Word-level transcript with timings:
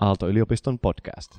Aalto-yliopiston 0.00 0.78
podcast. 0.78 1.32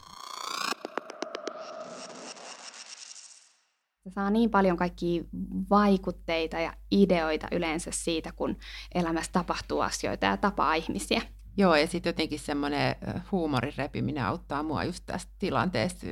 Se 4.04 4.10
saa 4.10 4.30
niin 4.30 4.50
paljon 4.50 4.78
kaikkia 4.78 5.24
vaikutteita 5.70 6.60
ja 6.60 6.74
ideoita 6.92 7.48
yleensä 7.52 7.92
siitä, 7.94 8.32
kun 8.32 8.58
elämässä 8.96 9.32
tapahtuu 9.32 9.80
asioita 9.80 10.26
ja 10.26 10.38
tapaa 10.38 10.74
ihmisiä. 10.74 11.22
Joo, 11.58 11.76
ja 11.76 11.88
sitten 11.88 12.10
jotenkin 12.10 12.40
semmoinen 12.40 12.96
huumorin 13.32 13.74
repiminen 13.78 14.26
auttaa 14.26 14.64
mua 14.64 14.84
just 14.84 15.04
tästä 15.06 15.32
tilanteesta. 15.40 16.06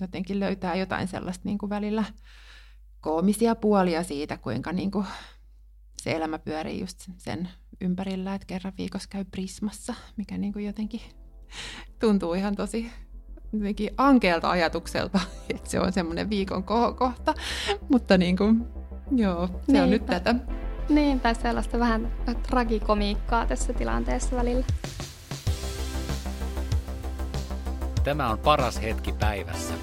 Jotenkin 0.00 0.40
löytää 0.40 0.74
jotain 0.74 1.08
sellaista 1.08 1.42
niin 1.44 1.58
kuin 1.58 1.70
välillä 1.70 2.04
koomisia 3.00 3.54
puolia 3.54 4.02
siitä, 4.02 4.36
kuinka 4.36 4.72
niin 4.72 4.90
kuin 4.90 5.06
se 6.02 6.12
elämä 6.12 6.38
pyörii 6.38 6.80
just 6.80 7.10
sen 7.16 7.48
ympärillä, 7.80 8.34
että 8.34 8.46
kerran 8.46 8.72
viikossa 8.78 9.08
käy 9.08 9.24
Prismassa, 9.24 9.94
mikä 10.16 10.38
niin 10.38 10.52
kuin 10.52 10.66
jotenkin 10.66 11.00
tuntuu 11.98 12.34
ihan 12.34 12.56
tosi 12.56 12.90
jotenkin 13.52 13.90
ankeelta 13.96 14.50
ajatukselta, 14.50 15.20
että 15.54 15.70
se 15.70 15.80
on 15.80 15.92
semmoinen 15.92 16.30
viikon 16.30 16.64
kohokohta, 16.64 17.34
mutta 17.88 18.18
niin 18.18 18.36
kuin, 18.36 18.66
joo, 19.16 19.46
se 19.46 19.52
Niinpä. 19.66 19.82
on 19.82 19.90
nyt 19.90 20.06
tätä. 20.06 20.34
Niinpä, 20.88 21.34
sellaista 21.34 21.78
vähän 21.78 22.12
tragikomiikkaa 22.42 23.46
tässä 23.46 23.72
tilanteessa 23.72 24.36
välillä. 24.36 24.66
Tämä 28.04 28.28
on 28.30 28.38
paras 28.38 28.82
hetki 28.82 29.12
päivässä. 29.12 29.74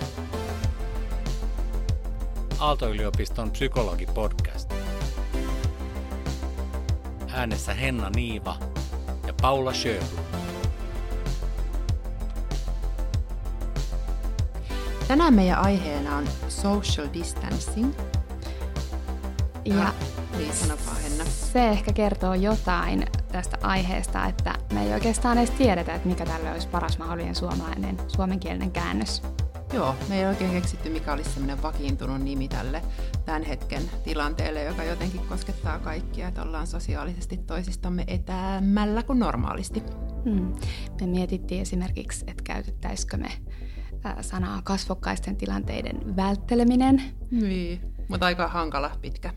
Aalto-yliopiston 2.60 3.52
psykologipodcast. 3.52 4.74
Äänessä 7.34 7.74
Henna 7.74 8.10
Niiva 8.10 8.58
ja 9.28 9.34
Paula 9.42 9.74
Sjöblom. 9.74 10.37
Tänään 15.08 15.34
meidän 15.34 15.60
aiheena 15.60 16.18
on 16.18 16.28
social 16.48 17.08
distancing. 17.14 17.94
Ja 19.66 19.88
ah, 19.88 19.94
niin 20.38 20.52
Henna. 21.04 21.26
Se 21.26 21.70
ehkä 21.70 21.94
kertoo 21.94 22.34
jotain 22.34 23.06
tästä 23.32 23.58
aiheesta, 23.62 24.26
että 24.26 24.56
me 24.74 24.84
ei 24.86 24.94
oikeastaan 24.94 25.38
edes 25.38 25.52
tiedetä, 25.52 25.96
että 25.96 26.08
mikä 26.08 26.26
tälle 26.26 26.52
olisi 26.52 26.68
paras 26.68 26.98
mahdollinen 26.98 27.36
suomalainen, 27.36 27.98
suomenkielinen 28.08 28.72
käännös. 28.72 29.24
Joo, 29.74 29.96
me 30.10 30.20
ei 30.20 30.26
oikein 30.26 30.52
keksitty, 30.52 30.90
mikä 30.90 31.14
olisi 31.14 31.30
semmoinen 31.30 31.62
vakiintunut 31.62 32.22
nimi 32.22 32.48
tälle 32.48 32.82
tämän 33.26 33.44
hetken 33.44 33.84
tilanteelle, 34.04 34.64
joka 34.64 34.84
jotenkin 34.84 35.22
koskettaa 35.30 35.80
kaikkia, 35.80 36.28
että 36.28 36.42
ollaan 36.42 36.68
sosiaalisesti 36.68 37.38
toisistamme 37.38 38.04
etäämällä 38.08 39.04
kuin 39.04 39.20
normaalisti. 39.20 39.84
Hmm. 40.24 40.56
Me 41.02 41.08
mietittiin 41.08 41.62
esimerkiksi, 41.62 42.26
että 42.28 42.44
käytettäisikö 42.44 43.18
me 43.18 43.30
sanaa 44.22 44.62
kasvokkaisten 44.64 45.36
tilanteiden 45.36 46.16
vältteleminen. 46.16 47.02
Niin, 47.32 47.82
mutta 48.08 48.26
aika 48.26 48.48
hankala 48.48 48.92
pitkä. 49.02 49.34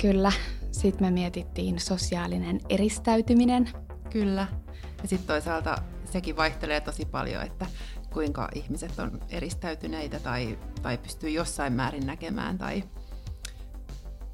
Kyllä. 0.00 0.32
Sitten 0.72 1.06
me 1.06 1.10
mietittiin 1.10 1.80
sosiaalinen 1.80 2.60
eristäytyminen. 2.68 3.70
Kyllä. 4.10 4.46
Ja 5.02 5.08
sitten 5.08 5.26
toisaalta 5.26 5.76
sekin 6.04 6.36
vaihtelee 6.36 6.80
tosi 6.80 7.04
paljon, 7.04 7.42
että 7.42 7.66
kuinka 8.12 8.48
ihmiset 8.54 8.98
on 8.98 9.20
eristäytyneitä 9.28 10.20
tai, 10.20 10.58
tai 10.82 10.98
pystyy 10.98 11.30
jossain 11.30 11.72
määrin 11.72 12.06
näkemään 12.06 12.58
tai, 12.58 12.84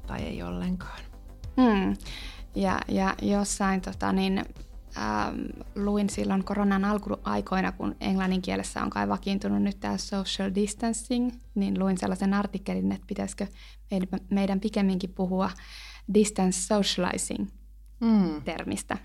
tai 0.07 0.23
ei 0.23 0.43
ollenkaan. 0.43 0.99
Hmm. 1.61 1.97
Ja, 2.55 2.79
ja 2.87 3.15
jossain 3.21 3.81
tota, 3.81 4.11
niin, 4.11 4.45
ähm, 4.97 5.39
luin 5.75 6.09
silloin 6.09 6.43
koronan 6.43 6.85
alkuaikoina, 6.85 7.71
kun 7.71 7.95
englannin 7.99 8.41
kielessä 8.41 8.83
on 8.83 8.89
kai 8.89 9.09
vakiintunut 9.09 9.61
nyt 9.61 9.79
tämä 9.79 9.97
social 9.97 10.51
distancing, 10.55 11.31
niin 11.55 11.79
luin 11.79 11.97
sellaisen 11.97 12.33
artikkelin, 12.33 12.91
että 12.91 13.07
pitäisikö 13.07 13.47
meidän, 13.91 14.07
meidän 14.29 14.59
pikemminkin 14.59 15.13
puhua 15.13 15.51
distance 16.13 16.59
socializing 16.59 17.47
mm. 17.99 18.41
termistä, 18.41 18.97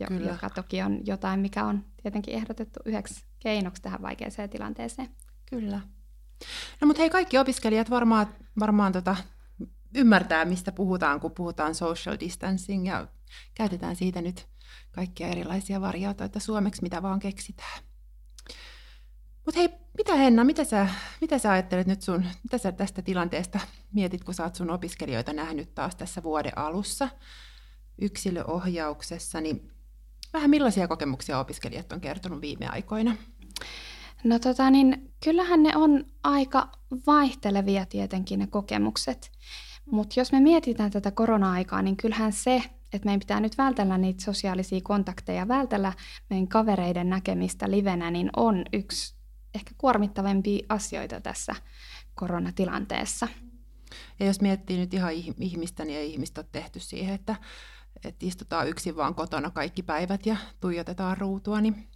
joka, 0.00 0.14
joka 0.14 0.50
toki 0.50 0.82
on 0.82 1.06
jotain, 1.06 1.40
mikä 1.40 1.64
on 1.64 1.84
tietenkin 2.02 2.34
ehdotettu 2.34 2.80
yhdeksi 2.84 3.24
keinoksi 3.38 3.82
tähän 3.82 4.02
vaikeaseen 4.02 4.50
tilanteeseen. 4.50 5.08
Kyllä. 5.50 5.80
No 6.80 6.86
mutta 6.86 7.02
hei, 7.02 7.10
kaikki 7.10 7.38
opiskelijat 7.38 7.90
varmaan, 7.90 8.26
varmaan 8.60 8.92
tota, 8.92 9.16
ymmärtää, 9.94 10.44
mistä 10.44 10.72
puhutaan, 10.72 11.20
kun 11.20 11.30
puhutaan 11.30 11.74
social 11.74 12.16
distancing, 12.20 12.86
ja 12.86 13.08
käytetään 13.54 13.96
siitä 13.96 14.22
nyt 14.22 14.48
kaikkia 14.92 15.28
erilaisia 15.28 15.80
variaatioita 15.80 16.40
suomeksi, 16.40 16.82
mitä 16.82 17.02
vaan 17.02 17.20
keksitään. 17.20 17.82
Mutta 19.46 19.60
hei, 19.60 19.68
mitä 19.98 20.14
Henna, 20.14 20.44
mitä 20.44 20.64
sä, 20.64 20.88
mitä 21.20 21.38
sä 21.38 21.50
ajattelet 21.50 21.86
nyt 21.86 22.02
sun, 22.02 22.24
mitä 22.42 22.58
sä 22.58 22.72
tästä 22.72 23.02
tilanteesta 23.02 23.60
mietit, 23.92 24.24
kun 24.24 24.34
sä 24.34 24.44
oot 24.44 24.54
sun 24.54 24.70
opiskelijoita 24.70 25.32
nähnyt 25.32 25.74
taas 25.74 25.96
tässä 25.96 26.22
vuoden 26.22 26.58
alussa 26.58 27.08
yksilöohjauksessa, 28.00 29.40
niin 29.40 29.70
vähän 30.32 30.50
millaisia 30.50 30.88
kokemuksia 30.88 31.38
opiskelijat 31.38 31.92
on 31.92 32.00
kertonut 32.00 32.40
viime 32.40 32.68
aikoina? 32.68 33.16
No 34.24 34.38
tota 34.38 34.70
niin, 34.70 35.12
kyllähän 35.24 35.62
ne 35.62 35.76
on 35.76 36.04
aika 36.24 36.72
vaihtelevia 37.06 37.86
tietenkin 37.86 38.38
ne 38.38 38.46
kokemukset. 38.46 39.30
Mutta 39.90 40.20
jos 40.20 40.32
me 40.32 40.40
mietitään 40.40 40.90
tätä 40.90 41.10
korona-aikaa, 41.10 41.82
niin 41.82 41.96
kyllähän 41.96 42.32
se, 42.32 42.62
että 42.92 43.06
meidän 43.06 43.20
pitää 43.20 43.40
nyt 43.40 43.58
vältellä 43.58 43.98
niitä 43.98 44.24
sosiaalisia 44.24 44.80
kontakteja, 44.82 45.48
vältellä 45.48 45.92
meidän 46.30 46.48
kavereiden 46.48 47.10
näkemistä 47.10 47.70
livenä, 47.70 48.10
niin 48.10 48.30
on 48.36 48.64
yksi 48.72 49.14
ehkä 49.54 49.70
kuormittavimpia 49.78 50.66
asioita 50.68 51.20
tässä 51.20 51.54
koronatilanteessa. 52.14 53.28
Ja 54.20 54.26
jos 54.26 54.40
miettii 54.40 54.78
nyt 54.78 54.94
ihan 54.94 55.12
ihmistä, 55.40 55.84
niin 55.84 55.98
ei 55.98 56.12
ihmistä 56.12 56.40
ole 56.40 56.48
tehty 56.52 56.80
siihen, 56.80 57.14
että, 57.14 57.36
että 58.04 58.26
istutaan 58.26 58.68
yksin 58.68 58.96
vaan 58.96 59.14
kotona 59.14 59.50
kaikki 59.50 59.82
päivät 59.82 60.26
ja 60.26 60.36
tuijotetaan 60.60 61.18
ruutua, 61.18 61.60
niin 61.60 61.88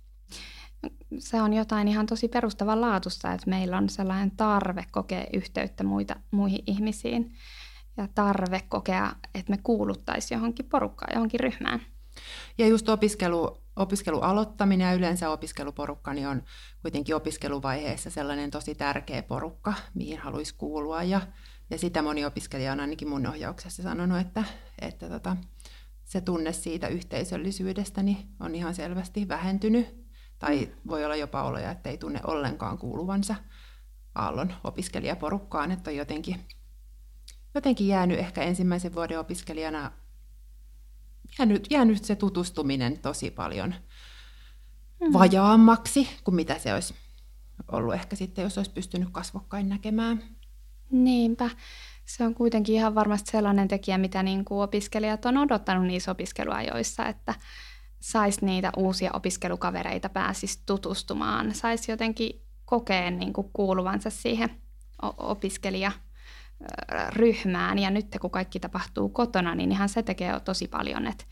se 1.18 1.42
on 1.42 1.52
jotain 1.52 1.88
ihan 1.88 2.06
tosi 2.06 2.28
perustavanlaatuista, 2.28 3.32
että 3.32 3.50
meillä 3.50 3.76
on 3.76 3.88
sellainen 3.88 4.30
tarve 4.30 4.84
kokea 4.90 5.26
yhteyttä 5.32 5.84
muita, 5.84 6.16
muihin 6.30 6.62
ihmisiin 6.66 7.34
ja 7.96 8.08
tarve 8.14 8.60
kokea, 8.68 9.12
että 9.34 9.52
me 9.52 9.58
kuuluttaisiin 9.62 10.36
johonkin 10.36 10.66
porukkaan, 10.66 11.14
johonkin 11.14 11.40
ryhmään. 11.40 11.80
Ja 12.58 12.66
just 12.66 12.88
opiskelu, 12.88 13.58
opiskelu 13.76 14.20
aloittaminen 14.20 14.86
ja 14.86 14.94
yleensä 14.94 15.30
opiskeluporukka 15.30 16.14
niin 16.14 16.28
on 16.28 16.42
kuitenkin 16.82 17.16
opiskeluvaiheessa 17.16 18.10
sellainen 18.10 18.50
tosi 18.50 18.74
tärkeä 18.74 19.22
porukka, 19.22 19.74
mihin 19.94 20.18
haluaisi 20.18 20.54
kuulua. 20.58 21.02
Ja, 21.02 21.20
ja 21.70 21.78
sitä 21.78 22.02
moni 22.02 22.24
opiskelija 22.24 22.72
on 22.72 22.80
ainakin 22.80 23.08
mun 23.08 23.26
ohjauksessa 23.26 23.82
sanonut, 23.82 24.20
että, 24.20 24.44
että 24.80 25.08
tota, 25.08 25.36
se 26.04 26.20
tunne 26.20 26.52
siitä 26.52 26.88
yhteisöllisyydestä 26.88 28.02
niin 28.02 28.28
on 28.40 28.54
ihan 28.54 28.74
selvästi 28.74 29.28
vähentynyt. 29.28 30.04
Tai 30.38 30.68
voi 30.88 31.04
olla 31.04 31.16
jopa 31.16 31.42
oloja, 31.42 31.70
että 31.70 31.90
ei 31.90 31.98
tunne 31.98 32.20
ollenkaan 32.26 32.78
kuuluvansa 32.78 33.34
Aallon 34.14 34.54
opiskelijaporukkaan, 34.64 35.70
että 35.70 35.90
on 35.90 35.96
jotenkin 35.96 36.44
jotenkin 37.54 37.88
jäänyt 37.88 38.18
ehkä 38.18 38.42
ensimmäisen 38.42 38.94
vuoden 38.94 39.20
opiskelijana, 39.20 39.92
jäänyt, 41.38 41.66
jäänyt 41.70 42.04
se 42.04 42.16
tutustuminen 42.16 42.98
tosi 42.98 43.30
paljon 43.30 43.74
mm. 45.00 45.12
vajaammaksi 45.12 46.08
kuin 46.24 46.34
mitä 46.34 46.58
se 46.58 46.74
olisi 46.74 46.94
ollut 47.72 47.94
ehkä 47.94 48.16
sitten, 48.16 48.42
jos 48.42 48.58
olisi 48.58 48.70
pystynyt 48.70 49.08
kasvokkain 49.12 49.68
näkemään. 49.68 50.22
Niinpä. 50.90 51.50
Se 52.04 52.24
on 52.24 52.34
kuitenkin 52.34 52.74
ihan 52.74 52.94
varmasti 52.94 53.30
sellainen 53.30 53.68
tekijä, 53.68 53.98
mitä 53.98 54.22
niin 54.22 54.44
kuin 54.44 54.62
opiskelijat 54.62 55.26
on 55.26 55.36
odottanut 55.36 55.86
niissä 55.86 56.10
opiskeluajoissa, 56.10 57.06
että 57.06 57.34
saisi 58.00 58.44
niitä 58.44 58.72
uusia 58.76 59.10
opiskelukavereita, 59.12 60.08
pääsisi 60.08 60.62
tutustumaan, 60.66 61.54
saisi 61.54 61.92
jotenkin 61.92 62.42
kokea 62.64 63.10
niin 63.10 63.32
kuin 63.32 63.50
kuuluvansa 63.52 64.10
siihen 64.10 64.50
opiskelija 65.16 65.92
ryhmään 67.10 67.78
ja 67.78 67.90
nyt 67.90 68.06
kun 68.20 68.30
kaikki 68.30 68.60
tapahtuu 68.60 69.08
kotona, 69.08 69.54
niin 69.54 69.72
ihan 69.72 69.88
se 69.88 70.02
tekee 70.02 70.40
tosi 70.40 70.68
paljon, 70.68 71.06
että, 71.06 71.24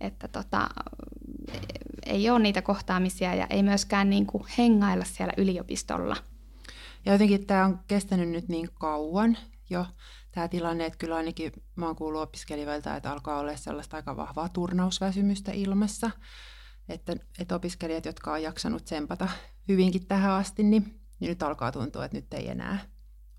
että 0.00 0.28
tota, 0.28 0.68
ei 2.06 2.30
ole 2.30 2.38
niitä 2.38 2.62
kohtaamisia 2.62 3.34
ja 3.34 3.46
ei 3.50 3.62
myöskään 3.62 4.10
niin 4.10 4.26
kuin 4.26 4.44
hengailla 4.58 5.04
siellä 5.04 5.32
yliopistolla. 5.36 6.16
Ja 7.04 7.12
jotenkin 7.12 7.46
tämä 7.46 7.64
on 7.64 7.78
kestänyt 7.88 8.28
nyt 8.28 8.48
niin 8.48 8.68
kauan 8.74 9.38
jo 9.70 9.86
tämä 10.32 10.48
tilanne, 10.48 10.86
että 10.86 10.98
kyllä 10.98 11.16
ainakin 11.16 11.52
mä 11.76 11.86
oon 11.86 11.96
kuullut 11.96 12.22
opiskelijoilta, 12.22 12.96
että 12.96 13.12
alkaa 13.12 13.38
olla 13.38 13.56
sellaista 13.56 13.96
aika 13.96 14.16
vahvaa 14.16 14.48
turnausväsymystä 14.48 15.52
ilmassa. 15.52 16.10
Että, 16.88 17.16
että 17.38 17.54
opiskelijat, 17.54 18.04
jotka 18.04 18.32
on 18.32 18.42
jaksanut 18.42 18.84
tsempata 18.84 19.28
hyvinkin 19.68 20.06
tähän 20.06 20.32
asti, 20.32 20.62
niin, 20.62 21.00
niin 21.20 21.28
nyt 21.28 21.42
alkaa 21.42 21.72
tuntua, 21.72 22.04
että 22.04 22.16
nyt 22.16 22.34
ei 22.34 22.48
enää 22.48 22.78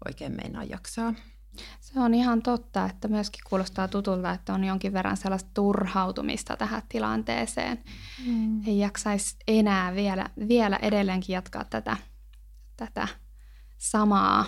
oikein 0.05 0.35
meinaa 0.35 0.63
jaksaa. 0.63 1.13
Se 1.79 1.99
on 1.99 2.13
ihan 2.13 2.41
totta, 2.41 2.85
että 2.85 3.07
myöskin 3.07 3.41
kuulostaa 3.49 3.87
tutulta, 3.87 4.31
että 4.31 4.53
on 4.53 4.63
jonkin 4.63 4.93
verran 4.93 5.17
sellaista 5.17 5.49
turhautumista 5.53 6.57
tähän 6.57 6.81
tilanteeseen. 6.89 7.83
Mm. 8.25 8.67
Ei 8.67 8.79
jaksaisi 8.79 9.35
enää 9.47 9.95
vielä, 9.95 10.29
vielä 10.47 10.79
edelleenkin 10.81 11.33
jatkaa 11.33 11.63
tätä, 11.63 11.97
tätä 12.77 13.07
samaa. 13.77 14.45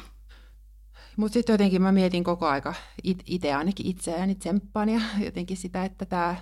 Mutta 1.18 1.34
sitten 1.34 1.54
jotenkin 1.54 1.82
mä 1.82 1.92
mietin 1.92 2.24
koko 2.24 2.48
aika 2.48 2.74
itse 3.26 3.54
ainakin 3.54 3.86
itseäni 3.86 4.36
tsemppaan 4.36 4.90
ja 4.90 5.02
jotenkin 5.26 5.58
sitä, 5.58 5.86
että 5.86 6.06
tämä 6.06 6.36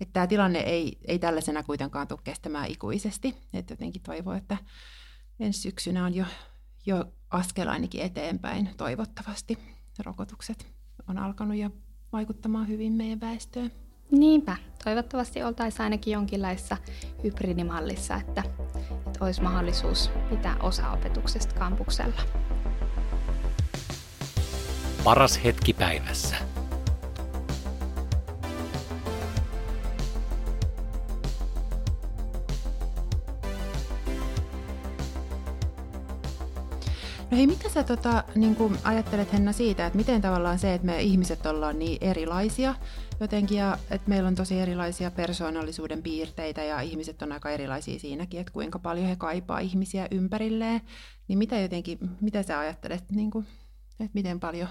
että 0.00 0.12
tämä 0.12 0.26
tilanne 0.26 0.58
ei, 0.58 0.98
ei 1.04 1.18
tällaisena 1.18 1.62
kuitenkaan 1.62 2.08
tule 2.08 2.20
kestämään 2.24 2.70
ikuisesti. 2.70 3.36
Että 3.52 3.72
jotenkin 3.72 4.02
toivoo, 4.02 4.34
että 4.34 4.56
ensi 5.40 5.60
syksynä 5.60 6.04
on 6.04 6.14
jo, 6.14 6.24
jo 6.86 7.04
askel 7.30 7.68
ainakin 7.68 8.02
eteenpäin 8.02 8.70
toivottavasti. 8.76 9.58
Rokotukset 10.04 10.66
on 11.08 11.18
alkanut 11.18 11.56
jo 11.56 11.70
vaikuttamaan 12.12 12.68
hyvin 12.68 12.92
meidän 12.92 13.20
väestöön. 13.20 13.72
Niinpä. 14.10 14.56
Toivottavasti 14.84 15.42
oltaisiin 15.42 15.82
ainakin 15.82 16.12
jonkinlaisessa 16.12 16.76
hybridimallissa, 17.24 18.14
että, 18.16 18.42
että 19.06 19.24
olisi 19.24 19.42
mahdollisuus 19.42 20.10
pitää 20.30 20.56
osa 20.62 20.90
opetuksesta 20.90 21.54
kampuksella. 21.54 22.22
Paras 25.04 25.44
hetki 25.44 25.72
päivässä. 25.72 26.36
No 37.30 37.36
hei, 37.36 37.46
mitä 37.46 37.68
sä 37.68 37.82
tota, 37.82 38.24
niin 38.34 38.56
ajattelet 38.84 39.32
Henna 39.32 39.52
siitä, 39.52 39.86
että 39.86 39.96
miten 39.96 40.20
tavallaan 40.20 40.58
se, 40.58 40.74
että 40.74 40.86
me 40.86 41.02
ihmiset 41.02 41.46
ollaan 41.46 41.78
niin 41.78 41.98
erilaisia 42.00 42.74
jotenkin 43.20 43.58
ja 43.58 43.78
että 43.90 44.08
meillä 44.08 44.28
on 44.28 44.34
tosi 44.34 44.58
erilaisia 44.58 45.10
persoonallisuuden 45.10 46.02
piirteitä 46.02 46.64
ja 46.64 46.80
ihmiset 46.80 47.22
on 47.22 47.32
aika 47.32 47.50
erilaisia 47.50 47.98
siinäkin, 47.98 48.40
että 48.40 48.52
kuinka 48.52 48.78
paljon 48.78 49.06
he 49.06 49.16
kaipaa 49.16 49.58
ihmisiä 49.58 50.08
ympärilleen, 50.10 50.80
niin 51.28 51.38
mitä 51.38 51.58
jotenkin, 51.58 51.98
mitä 52.20 52.42
sä 52.42 52.58
ajattelet, 52.58 53.04
niin 53.10 53.30
kuin, 53.30 53.46
että 53.90 54.14
miten 54.14 54.40
paljon 54.40 54.68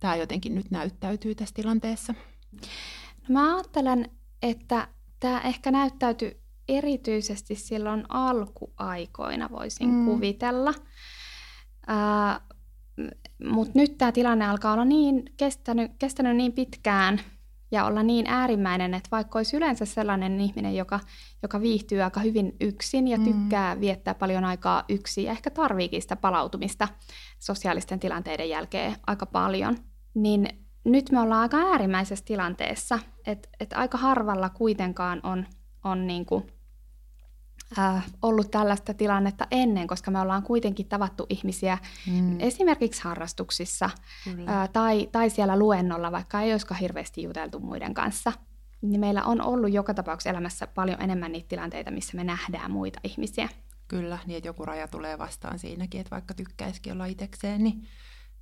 tämä 0.00 0.16
jotenkin 0.16 0.54
nyt 0.54 0.70
näyttäytyy 0.70 1.34
tässä 1.34 1.54
tilanteessa? 1.54 2.14
No 3.28 3.32
mä 3.32 3.54
ajattelen, 3.54 4.10
että 4.42 4.88
tämä 5.20 5.40
ehkä 5.40 5.70
näyttäytyy 5.70 6.40
erityisesti 6.68 7.54
silloin 7.54 8.04
alkuaikoina, 8.08 9.50
voisin 9.50 9.90
mm. 9.90 10.04
kuvitella– 10.04 10.74
mutta 13.44 13.72
nyt 13.74 13.98
tämä 13.98 14.12
tilanne 14.12 14.48
alkaa 14.48 14.72
olla 14.72 14.84
niin 14.84 15.22
kestänyt, 15.36 15.92
kestänyt 15.98 16.36
niin 16.36 16.52
pitkään 16.52 17.20
ja 17.72 17.84
olla 17.84 18.02
niin 18.02 18.26
äärimmäinen, 18.28 18.94
että 18.94 19.08
vaikka 19.12 19.38
olisi 19.38 19.56
yleensä 19.56 19.84
sellainen 19.84 20.40
ihminen, 20.40 20.76
joka, 20.76 21.00
joka 21.42 21.60
viihtyy 21.60 22.02
aika 22.02 22.20
hyvin 22.20 22.56
yksin 22.60 23.08
ja 23.08 23.18
mm. 23.18 23.24
tykkää 23.24 23.74
mm. 23.74 23.80
viettää 23.80 24.14
paljon 24.14 24.44
aikaa 24.44 24.84
yksin 24.88 25.24
ja 25.24 25.32
ehkä 25.32 25.50
tarviikin 25.50 26.02
sitä 26.02 26.16
palautumista 26.16 26.88
sosiaalisten 27.38 28.00
tilanteiden 28.00 28.48
jälkeen 28.48 28.96
aika 29.06 29.26
paljon, 29.26 29.76
niin 30.14 30.48
nyt 30.84 31.10
me 31.12 31.20
ollaan 31.20 31.42
aika 31.42 31.56
äärimmäisessä 31.56 32.24
tilanteessa, 32.24 32.98
että 33.26 33.48
et 33.60 33.72
aika 33.72 33.98
harvalla 33.98 34.48
kuitenkaan 34.48 35.20
on, 35.22 35.46
on 35.84 36.06
niin 36.06 36.26
kuin 36.26 36.44
äh, 37.78 38.06
ollut 38.22 38.50
tällaista 38.50 38.94
tilannetta 38.94 39.46
ennen, 39.50 39.86
koska 39.86 40.10
me 40.10 40.20
ollaan 40.20 40.42
kuitenkin 40.42 40.88
tavattu 40.88 41.26
ihmisiä 41.28 41.78
mm. 42.06 42.40
esimerkiksi 42.40 43.02
harrastuksissa 43.04 43.90
äh, 44.48 44.68
tai, 44.72 45.08
tai 45.12 45.30
siellä 45.30 45.58
luennolla, 45.58 46.12
vaikka 46.12 46.40
ei 46.40 46.52
olisikaan 46.52 46.80
hirveästi 46.80 47.22
juteltu 47.22 47.60
muiden 47.60 47.94
kanssa. 47.94 48.32
Niin 48.82 49.00
meillä 49.00 49.24
on 49.24 49.40
ollut 49.40 49.72
joka 49.72 49.94
tapauksessa 49.94 50.30
elämässä 50.30 50.66
paljon 50.66 51.02
enemmän 51.02 51.32
niitä 51.32 51.48
tilanteita, 51.48 51.90
missä 51.90 52.16
me 52.16 52.24
nähdään 52.24 52.70
muita 52.70 53.00
ihmisiä. 53.04 53.48
Kyllä, 53.88 54.18
niin 54.26 54.36
että 54.36 54.48
joku 54.48 54.64
raja 54.64 54.88
tulee 54.88 55.18
vastaan 55.18 55.58
siinäkin, 55.58 56.00
että 56.00 56.10
vaikka 56.10 56.34
tykkäisikin 56.34 56.92
olla 56.92 57.06
itsekseen, 57.06 57.64
niin 57.64 57.86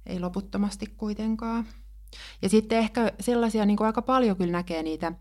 ei 0.06 0.20
loputtomasti 0.20 0.86
kuitenkaan. 0.96 1.66
Ja 2.42 2.48
sitten 2.48 2.78
ehkä 2.78 3.12
sellaisia, 3.20 3.66
niin 3.66 3.76
kuin 3.76 3.86
aika 3.86 4.02
paljon 4.02 4.36
kyllä 4.36 4.52
näkee 4.52 4.82
niitä 4.82 5.12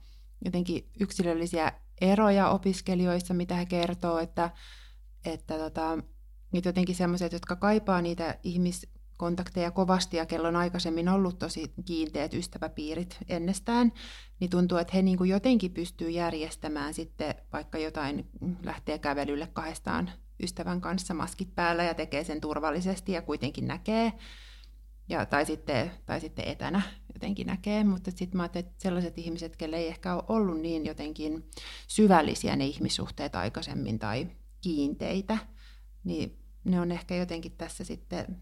jotenkin 0.46 0.90
yksilöllisiä 1.00 1.72
eroja 2.02 2.50
opiskelijoissa, 2.50 3.34
mitä 3.34 3.56
he 3.56 3.66
kertoo, 3.66 4.20
että, 4.20 4.50
että 5.26 5.58
tota, 5.58 5.98
että 6.54 6.70
jotenkin 6.70 6.96
sellaiset, 6.96 7.34
jotka 7.34 7.56
kaipaa 7.56 8.02
niitä 8.02 8.40
ihmiskontakteja 8.44 9.72
kovasti 9.72 10.18
ja 10.18 10.26
kello 10.26 10.48
on 10.48 10.56
aikaisemmin 10.56 11.10
ollut 11.10 11.40
tosi 11.40 11.74
kiinteät 11.86 12.34
ystäväpiirit 12.34 13.18
ennestään, 13.30 13.94
niin 14.40 14.50
tuntuu, 14.50 14.78
että 14.78 14.94
he 14.96 15.02
niin 15.02 15.18
kuin 15.18 15.30
jotenkin 15.30 15.74
pystyy 15.74 16.10
järjestämään 16.10 16.94
sitten 16.94 17.36
vaikka 17.54 17.78
jotain, 17.78 18.30
lähtee 18.64 19.00
kävelylle 19.00 19.48
kahdestaan 19.48 20.12
ystävän 20.44 20.82
kanssa 20.82 21.14
maskit 21.14 21.56
päällä 21.56 21.84
ja 21.84 21.94
tekee 21.94 22.24
sen 22.24 22.42
turvallisesti 22.42 23.12
ja 23.12 23.22
kuitenkin 23.22 23.68
näkee 23.68 24.14
ja, 25.10 25.26
tai, 25.26 25.46
sitten, 25.46 25.92
tai 26.06 26.22
sitten 26.22 26.48
etänä 26.48 26.82
jotenkin 27.14 27.48
näkee, 27.48 27.84
mutta 27.84 28.12
sitten 28.12 28.38
mä 28.38 28.44
ajattelin, 28.44 28.68
että 28.68 28.84
sellaiset 28.84 29.18
ihmiset, 29.18 29.56
kelle 29.56 29.78
ei 29.78 29.88
ehkä 29.88 30.16
ole 30.16 30.24
ollut 30.28 30.60
niin 30.60 30.86
jotenkin 30.86 31.50
syvällisiä 31.88 32.56
ne 32.56 32.66
ihmissuhteet 32.66 33.36
aikaisemmin 33.36 34.00
tai 34.00 34.28
kiinteitä, 34.62 35.38
niin 36.04 36.40
ne 36.64 36.82
on 36.82 36.92
ehkä 36.92 37.16
jotenkin 37.16 37.52
tässä 37.52 37.84
sitten 37.84 38.42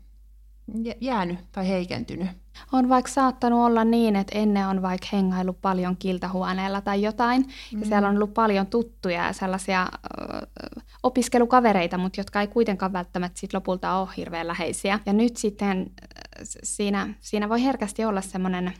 jäänyt 1.01 1.39
tai 1.51 1.67
heikentynyt. 1.67 2.27
On 2.71 2.89
vaikka 2.89 3.11
saattanut 3.11 3.59
olla 3.59 3.83
niin, 3.83 4.15
että 4.15 4.39
ennen 4.39 4.67
on 4.67 4.81
vaikka 4.81 5.07
hengailu 5.13 5.53
paljon 5.53 5.97
kiltahuoneella 5.97 6.81
tai 6.81 7.01
jotain, 7.01 7.41
mm. 7.41 7.79
ja 7.79 7.85
siellä 7.85 8.09
on 8.09 8.15
ollut 8.15 8.33
paljon 8.33 8.67
tuttuja 8.67 9.25
ja 9.25 9.33
sellaisia 9.33 9.87
ö, 9.87 10.71
opiskelukavereita, 11.03 11.97
mutta 11.97 12.19
jotka 12.19 12.41
ei 12.41 12.47
kuitenkaan 12.47 12.93
välttämättä 12.93 13.39
sit 13.39 13.53
lopulta 13.53 13.93
ole 13.93 14.09
hirveän 14.17 14.47
läheisiä. 14.47 14.99
Ja 15.05 15.13
nyt 15.13 15.37
sitten 15.37 15.91
siinä, 16.43 17.13
siinä 17.19 17.49
voi 17.49 17.63
herkästi 17.63 18.05
olla 18.05 18.21
semmoinen 18.21 18.73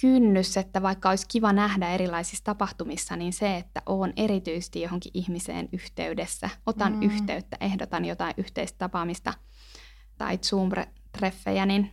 kynnys, 0.00 0.56
että 0.56 0.82
vaikka 0.82 1.10
olisi 1.10 1.26
kiva 1.28 1.52
nähdä 1.52 1.88
erilaisissa 1.88 2.44
tapahtumissa, 2.44 3.16
niin 3.16 3.32
se, 3.32 3.56
että 3.56 3.82
olen 3.86 4.12
erityisesti 4.16 4.80
johonkin 4.80 5.12
ihmiseen 5.14 5.68
yhteydessä, 5.72 6.50
otan 6.66 6.92
mm. 6.92 7.02
yhteyttä, 7.02 7.56
ehdotan 7.60 8.04
jotain 8.04 8.34
yhteistä 8.36 8.78
tapaamista– 8.78 9.34
tai 10.18 10.36
Zoom-treffejä, 10.36 11.66
niin, 11.66 11.90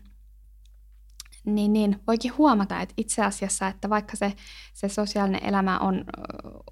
niin, 1.45 1.73
niin 1.73 1.99
voikin 2.07 2.37
huomata, 2.37 2.81
että 2.81 2.93
itse 2.97 3.23
asiassa, 3.23 3.67
että 3.67 3.89
vaikka 3.89 4.15
se, 4.15 4.33
se 4.73 4.89
sosiaalinen 4.89 5.45
elämä 5.45 5.79
on 5.79 6.05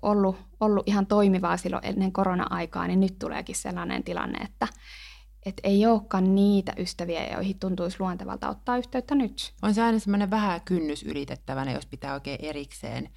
ollut, 0.01 0.35
ollut 0.59 0.87
ihan 0.87 1.05
toimivaa 1.05 1.57
silloin 1.57 1.85
ennen 1.85 2.11
korona-aikaa, 2.11 2.87
niin 2.87 2.99
nyt 2.99 3.19
tuleekin 3.19 3.55
sellainen 3.55 4.03
tilanne, 4.03 4.43
että, 4.43 4.67
että 5.45 5.61
ei 5.63 5.85
olekaan 5.85 6.35
niitä 6.35 6.73
ystäviä, 6.77 7.27
joihin 7.33 7.59
tuntuisi 7.59 7.97
luontevalta 7.99 8.49
ottaa 8.49 8.77
yhteyttä 8.77 9.15
nyt. 9.15 9.53
On 9.61 9.73
se 9.73 9.81
aina 9.81 9.99
semmoinen 9.99 10.29
vähän 10.29 10.61
kynnys 10.61 11.03
ylitettävänä, 11.03 11.71
jos 11.71 11.85
pitää 11.85 12.13
oikein 12.13 12.39
erikseen 12.41 13.09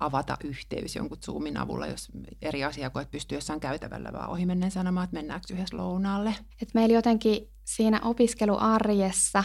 avata 0.00 0.36
yhteys 0.44 0.96
jonkun 0.96 1.18
Zoomin 1.18 1.56
avulla, 1.56 1.86
jos 1.86 2.08
eri 2.42 2.64
asiakoet 2.64 3.10
pystyy 3.10 3.38
jossain 3.38 3.60
käytävällä 3.60 4.12
vaan 4.12 4.30
ohi 4.30 4.46
menneen 4.46 4.72
sanomaan, 4.72 5.04
että 5.04 5.16
mennäänkö 5.16 5.54
yhdessä 5.54 5.76
lounaalle. 5.76 6.34
Et 6.62 6.74
meillä 6.74 6.94
jotenkin 6.94 7.48
siinä 7.76 8.00
opiskeluarjessa 8.04 9.44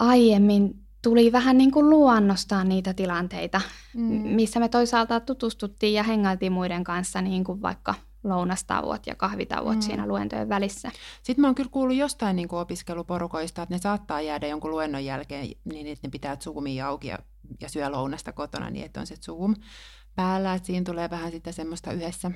aiemmin 0.00 0.74
tuli 1.02 1.32
vähän 1.32 1.58
niin 1.58 1.70
kuin 1.70 1.90
luonnostaan 1.90 2.68
niitä 2.68 2.94
tilanteita, 2.94 3.60
mm. 3.94 4.02
missä 4.12 4.60
me 4.60 4.68
toisaalta 4.68 5.20
tutustuttiin 5.20 5.94
ja 5.94 6.02
hengailtiin 6.02 6.52
muiden 6.52 6.84
kanssa, 6.84 7.22
niin 7.22 7.44
kuin 7.44 7.62
vaikka 7.62 7.94
lounastauot 8.24 9.06
ja 9.06 9.14
kahvitauot 9.14 9.74
mm. 9.74 9.80
siinä 9.80 10.06
luentojen 10.06 10.48
välissä. 10.48 10.90
Sitten 11.22 11.40
mä 11.40 11.48
oon 11.48 11.54
kyllä 11.54 11.70
kuullut 11.70 11.96
jostain 11.96 12.36
niin 12.36 12.48
kuin 12.48 12.60
opiskeluporukoista, 12.60 13.62
että 13.62 13.74
ne 13.74 13.78
saattaa 13.78 14.20
jäädä 14.20 14.46
jonkun 14.46 14.70
luennon 14.70 15.04
jälkeen 15.04 15.48
niin, 15.64 15.86
että 15.86 16.06
ne 16.06 16.10
pitää 16.10 16.36
Zoomia 16.36 16.86
auki 16.86 17.08
ja, 17.08 17.18
ja 17.60 17.68
syö 17.68 17.88
lounasta 17.88 18.32
kotona 18.32 18.70
niin, 18.70 18.84
että 18.84 19.00
on 19.00 19.06
se 19.06 19.16
Zoom 19.16 19.54
päällä. 20.14 20.54
Että 20.54 20.66
siinä 20.66 20.84
tulee 20.84 21.10
vähän 21.10 21.30
sitä 21.30 21.52
semmoista 21.52 21.92
yhdessä, 21.92 22.30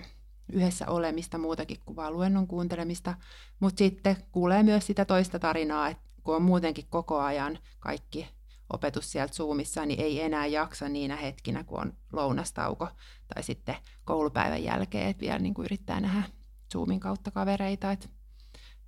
yhdessä 0.52 0.86
olemista 0.88 1.38
muutakin 1.38 1.76
kuin 1.84 1.96
vaan 1.96 2.12
luennon 2.12 2.46
kuuntelemista. 2.46 3.14
Mutta 3.60 3.78
sitten 3.78 4.16
kuulee 4.32 4.62
myös 4.62 4.86
sitä 4.86 5.04
toista 5.04 5.38
tarinaa, 5.38 5.88
että 5.88 6.02
kun 6.22 6.36
on 6.36 6.42
muutenkin 6.42 6.86
koko 6.90 7.20
ajan 7.20 7.58
kaikki 7.80 8.28
opetus 8.72 9.12
sieltä 9.12 9.34
Zoomissa, 9.34 9.86
niin 9.86 10.00
ei 10.00 10.22
enää 10.22 10.46
jaksa 10.46 10.88
niinä 10.88 11.16
hetkinä, 11.16 11.64
kun 11.64 11.80
on 11.80 11.92
lounastauko 12.12 12.88
tai 13.34 13.42
sitten 13.42 13.76
koulupäivän 14.04 14.64
jälkeen, 14.64 15.08
että 15.08 15.20
vielä 15.20 15.38
niin 15.38 15.54
kuin 15.54 15.64
yrittää 15.64 16.00
nähdä 16.00 16.22
Zoomin 16.72 17.00
kautta 17.00 17.30
kavereita. 17.30 17.92
Et, 17.92 18.10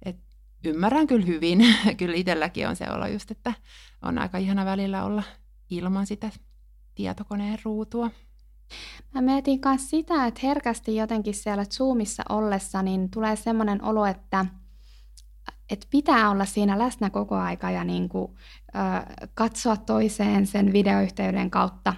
et 0.03 0.17
ymmärrän 0.65 1.07
kyllä 1.07 1.27
hyvin, 1.27 1.59
kyllä 1.99 2.15
itselläkin 2.17 2.69
on 2.69 2.77
se 2.77 2.91
olla 2.91 3.09
just, 3.09 3.31
että 3.31 3.53
on 4.03 4.19
aika 4.19 4.39
ihana 4.39 4.65
välillä 4.65 5.05
olla 5.05 5.23
ilman 5.71 6.07
sitä 6.07 6.31
tietokoneen 6.95 7.59
ruutua. 7.65 8.11
Mä 9.15 9.21
mietin 9.21 9.61
myös 9.65 9.91
sitä, 9.91 10.27
että 10.27 10.41
herkästi 10.43 10.97
jotenkin 10.97 11.35
siellä 11.35 11.65
Zoomissa 11.65 12.23
ollessa 12.29 12.83
niin 12.83 13.11
tulee 13.11 13.37
semmoinen 13.37 13.85
olo, 13.85 14.07
että 14.07 14.47
että 15.71 15.87
pitää 15.91 16.31
olla 16.31 16.45
siinä 16.45 16.79
läsnä 16.79 17.11
koko 17.11 17.37
aika 17.37 17.71
ja 17.71 17.85
niin 17.85 18.09
kuin, 18.09 18.35
ö, 18.75 18.79
katsoa 19.35 19.77
toiseen 19.77 20.47
sen 20.47 20.73
videoyhteyden 20.73 21.51
kautta. 21.51 21.95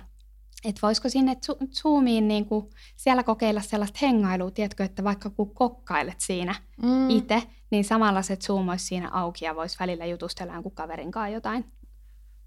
Että 0.64 0.80
voisiko 0.82 1.08
sinne 1.08 1.36
Zoomiin 1.80 2.28
niin 2.28 2.46
kuin 2.46 2.70
siellä 2.96 3.22
kokeilla 3.22 3.60
sellaista 3.60 3.98
hengailua, 4.02 4.50
tiedätkö, 4.50 4.84
että 4.84 5.04
vaikka 5.04 5.30
kun 5.30 5.54
kokkailet 5.54 6.20
siinä 6.20 6.54
mm. 6.82 7.10
itse, 7.10 7.42
niin 7.70 7.84
samalla 7.84 8.22
se 8.22 8.36
Zoom 8.36 8.68
olisi 8.68 8.84
siinä 8.84 9.10
auki 9.12 9.44
ja 9.44 9.56
voisi 9.56 9.76
välillä 9.80 10.06
jutustella 10.06 10.54
jonkun 10.54 10.74
kaverin 10.74 11.10
kanssa 11.10 11.34
jotain. 11.34 11.64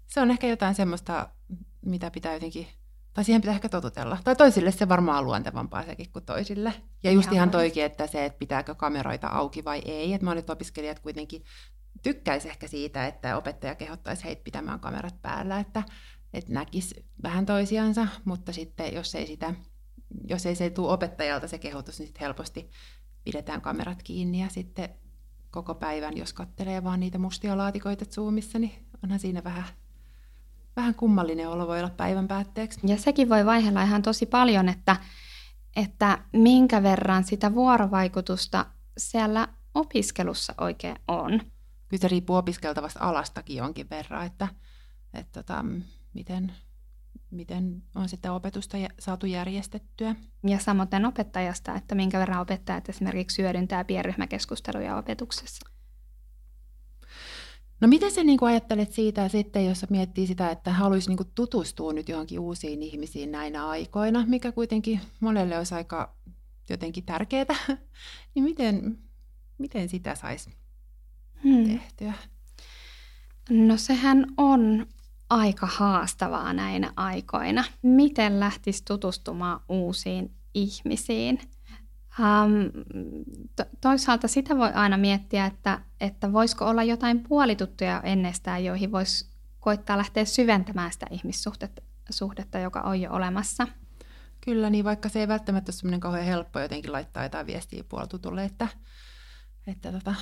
Se 0.06 0.20
on 0.20 0.30
ehkä 0.30 0.46
jotain 0.46 0.74
semmoista, 0.74 1.28
mitä 1.86 2.10
pitää 2.10 2.34
jotenkin 2.34 2.66
tai 3.14 3.24
siihen 3.24 3.40
pitää 3.40 3.54
ehkä 3.54 3.68
totutella. 3.68 4.18
Tai 4.24 4.36
toisille 4.36 4.70
se 4.70 4.88
varmaan 4.88 5.18
on 5.18 5.24
luontevampaa 5.24 5.82
sekin 5.82 6.12
kuin 6.12 6.24
toisille. 6.24 6.74
Ja 7.02 7.10
just 7.10 7.26
ihan, 7.26 7.34
ihan 7.34 7.50
toikin, 7.50 7.84
että 7.84 8.06
se, 8.06 8.24
että 8.24 8.38
pitääkö 8.38 8.74
kameroita 8.74 9.26
auki 9.26 9.64
vai 9.64 9.82
ei. 9.84 10.12
Että 10.12 10.24
monet 10.24 10.50
opiskelijat 10.50 11.00
kuitenkin 11.00 11.44
tykkäisi 12.02 12.48
ehkä 12.48 12.68
siitä, 12.68 13.06
että 13.06 13.36
opettaja 13.36 13.74
kehottaisi 13.74 14.24
heitä 14.24 14.44
pitämään 14.44 14.80
kamerat 14.80 15.22
päällä, 15.22 15.60
että, 15.60 15.82
että 16.32 16.52
näkisi 16.52 17.06
vähän 17.22 17.46
toisiansa, 17.46 18.06
mutta 18.24 18.52
sitten 18.52 18.94
jos 18.94 19.14
ei, 19.14 19.26
sitä, 19.26 19.54
jos 20.28 20.46
ei 20.46 20.54
se 20.54 20.70
tule 20.70 20.92
opettajalta 20.92 21.48
se 21.48 21.58
kehotus, 21.58 21.98
niin 21.98 22.06
sitten 22.06 22.20
helposti 22.20 22.70
pidetään 23.24 23.60
kamerat 23.60 24.02
kiinni 24.02 24.40
ja 24.40 24.48
sitten 24.48 24.88
koko 25.50 25.74
päivän, 25.74 26.16
jos 26.16 26.32
kattelee 26.32 26.84
vaan 26.84 27.00
niitä 27.00 27.18
mustia 27.18 27.56
laatikoita 27.56 28.04
Zoomissa, 28.04 28.58
niin 28.58 28.86
onhan 29.04 29.18
siinä 29.18 29.44
vähän 29.44 29.64
vähän 30.76 30.94
kummallinen 30.94 31.48
olo 31.48 31.66
voi 31.66 31.78
olla 31.78 31.90
päivän 31.90 32.28
päätteeksi. 32.28 32.80
Ja 32.84 32.96
sekin 32.96 33.28
voi 33.28 33.46
vaihella 33.46 33.82
ihan 33.82 34.02
tosi 34.02 34.26
paljon, 34.26 34.68
että, 34.68 34.96
että 35.76 36.18
minkä 36.32 36.82
verran 36.82 37.24
sitä 37.24 37.54
vuorovaikutusta 37.54 38.66
siellä 38.98 39.48
opiskelussa 39.74 40.54
oikein 40.60 40.96
on. 41.08 41.40
Kyllä 41.88 42.00
se 42.00 42.08
riippuu 42.08 42.36
opiskeltavasta 42.36 43.00
alastakin 43.00 43.56
jonkin 43.56 43.90
verran, 43.90 44.26
että, 44.26 44.48
että 45.14 45.42
tota, 45.42 45.64
miten, 46.14 46.52
miten 47.30 47.82
on 47.94 48.08
sitä 48.08 48.32
opetusta 48.32 48.76
saatu 48.98 49.26
järjestettyä. 49.26 50.14
Ja 50.46 50.58
samoin 50.58 51.06
opettajasta, 51.06 51.74
että 51.74 51.94
minkä 51.94 52.18
verran 52.18 52.40
opettajat 52.40 52.88
esimerkiksi 52.88 53.42
hyödyntää 53.42 53.84
pienryhmäkeskusteluja 53.84 54.96
opetuksessa. 54.96 55.73
No 57.84 57.88
miten 57.88 58.10
sä 58.10 58.24
niin 58.24 58.38
ajattelet 58.42 58.92
siitä 58.92 59.28
sitten, 59.28 59.66
jos 59.66 59.86
miettii 59.90 60.26
sitä, 60.26 60.50
että 60.50 60.72
haluaisi 60.72 61.08
niin 61.08 61.32
tutustua 61.34 61.92
nyt 61.92 62.08
johonkin 62.08 62.40
uusiin 62.40 62.82
ihmisiin 62.82 63.32
näinä 63.32 63.68
aikoina, 63.68 64.24
mikä 64.26 64.52
kuitenkin 64.52 65.00
monelle 65.20 65.58
olisi 65.58 65.74
aika 65.74 66.16
jotenkin 66.70 67.04
tärkeää, 67.04 67.44
niin 68.34 68.44
miten, 68.44 68.98
miten 69.58 69.88
sitä 69.88 70.14
saisi 70.14 70.50
hmm. 71.42 71.64
tehtyä? 71.66 72.12
No 73.50 73.76
sehän 73.76 74.26
on 74.36 74.86
aika 75.30 75.66
haastavaa 75.66 76.52
näinä 76.52 76.92
aikoina. 76.96 77.64
Miten 77.82 78.40
lähtisi 78.40 78.84
tutustumaan 78.84 79.60
uusiin 79.68 80.34
ihmisiin? 80.54 81.38
Um, 82.20 82.70
to- 83.56 83.70
toisaalta 83.80 84.28
sitä 84.28 84.56
voi 84.56 84.72
aina 84.72 84.96
miettiä, 84.96 85.46
että, 85.46 85.80
että 86.00 86.32
voisiko 86.32 86.64
olla 86.64 86.82
jotain 86.82 87.22
puolituttuja 87.22 88.00
ennestään, 88.04 88.64
joihin 88.64 88.92
voisi 88.92 89.34
koittaa 89.60 89.98
lähteä 89.98 90.24
syventämään 90.24 90.92
sitä 90.92 91.06
ihmissuhdetta, 91.10 91.82
suhdetta, 92.10 92.58
joka 92.58 92.80
on 92.80 93.00
jo 93.00 93.12
olemassa. 93.12 93.66
Kyllä, 94.40 94.70
niin 94.70 94.84
vaikka 94.84 95.08
se 95.08 95.20
ei 95.20 95.28
välttämättä 95.28 95.70
ole 95.70 95.74
semmoinen 95.74 96.00
kauhean 96.00 96.24
helppo 96.24 96.60
jotenkin 96.60 96.92
laittaa 96.92 97.22
jotain 97.22 97.46
viestiä 97.46 97.84
puolitutulle, 97.88 98.44
että, 98.44 98.68
että 99.66 99.92
tota, 99.92 100.14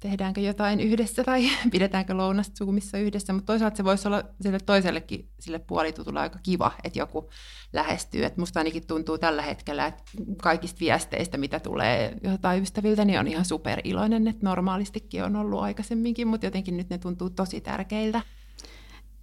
tehdäänkö 0.00 0.40
jotain 0.40 0.80
yhdessä 0.80 1.24
tai 1.24 1.50
pidetäänkö 1.72 2.14
lounasta 2.14 2.54
Zoomissa 2.56 2.98
yhdessä, 2.98 3.32
mutta 3.32 3.46
toisaalta 3.46 3.76
se 3.76 3.84
voisi 3.84 4.08
olla 4.08 4.22
sille 4.40 4.58
toisellekin 4.66 5.28
sille 5.40 5.58
puolitutulle 5.58 6.20
aika 6.20 6.38
kiva, 6.42 6.72
että 6.84 6.98
joku 6.98 7.30
lähestyy. 7.72 8.24
Et 8.24 8.36
musta 8.36 8.60
ainakin 8.60 8.86
tuntuu 8.86 9.18
tällä 9.18 9.42
hetkellä, 9.42 9.86
että 9.86 10.02
kaikista 10.42 10.80
viesteistä, 10.80 11.38
mitä 11.38 11.60
tulee 11.60 12.16
jotain 12.22 12.62
ystäviltä, 12.62 13.04
niin 13.04 13.20
on 13.20 13.28
ihan 13.28 13.44
superiloinen, 13.44 14.28
että 14.28 14.46
normaalistikin 14.46 15.24
on 15.24 15.36
ollut 15.36 15.60
aikaisemminkin, 15.60 16.28
mutta 16.28 16.46
jotenkin 16.46 16.76
nyt 16.76 16.90
ne 16.90 16.98
tuntuu 16.98 17.30
tosi 17.30 17.60
tärkeiltä. 17.60 18.22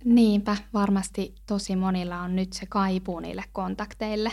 Niinpä, 0.06 0.58
varmasti 0.74 1.36
tosi 1.48 1.76
monilla 1.76 2.22
on 2.22 2.36
nyt 2.36 2.54
se 2.54 2.66
kaipuu 2.66 3.20
niille 3.20 3.44
kontakteille. 3.54 4.32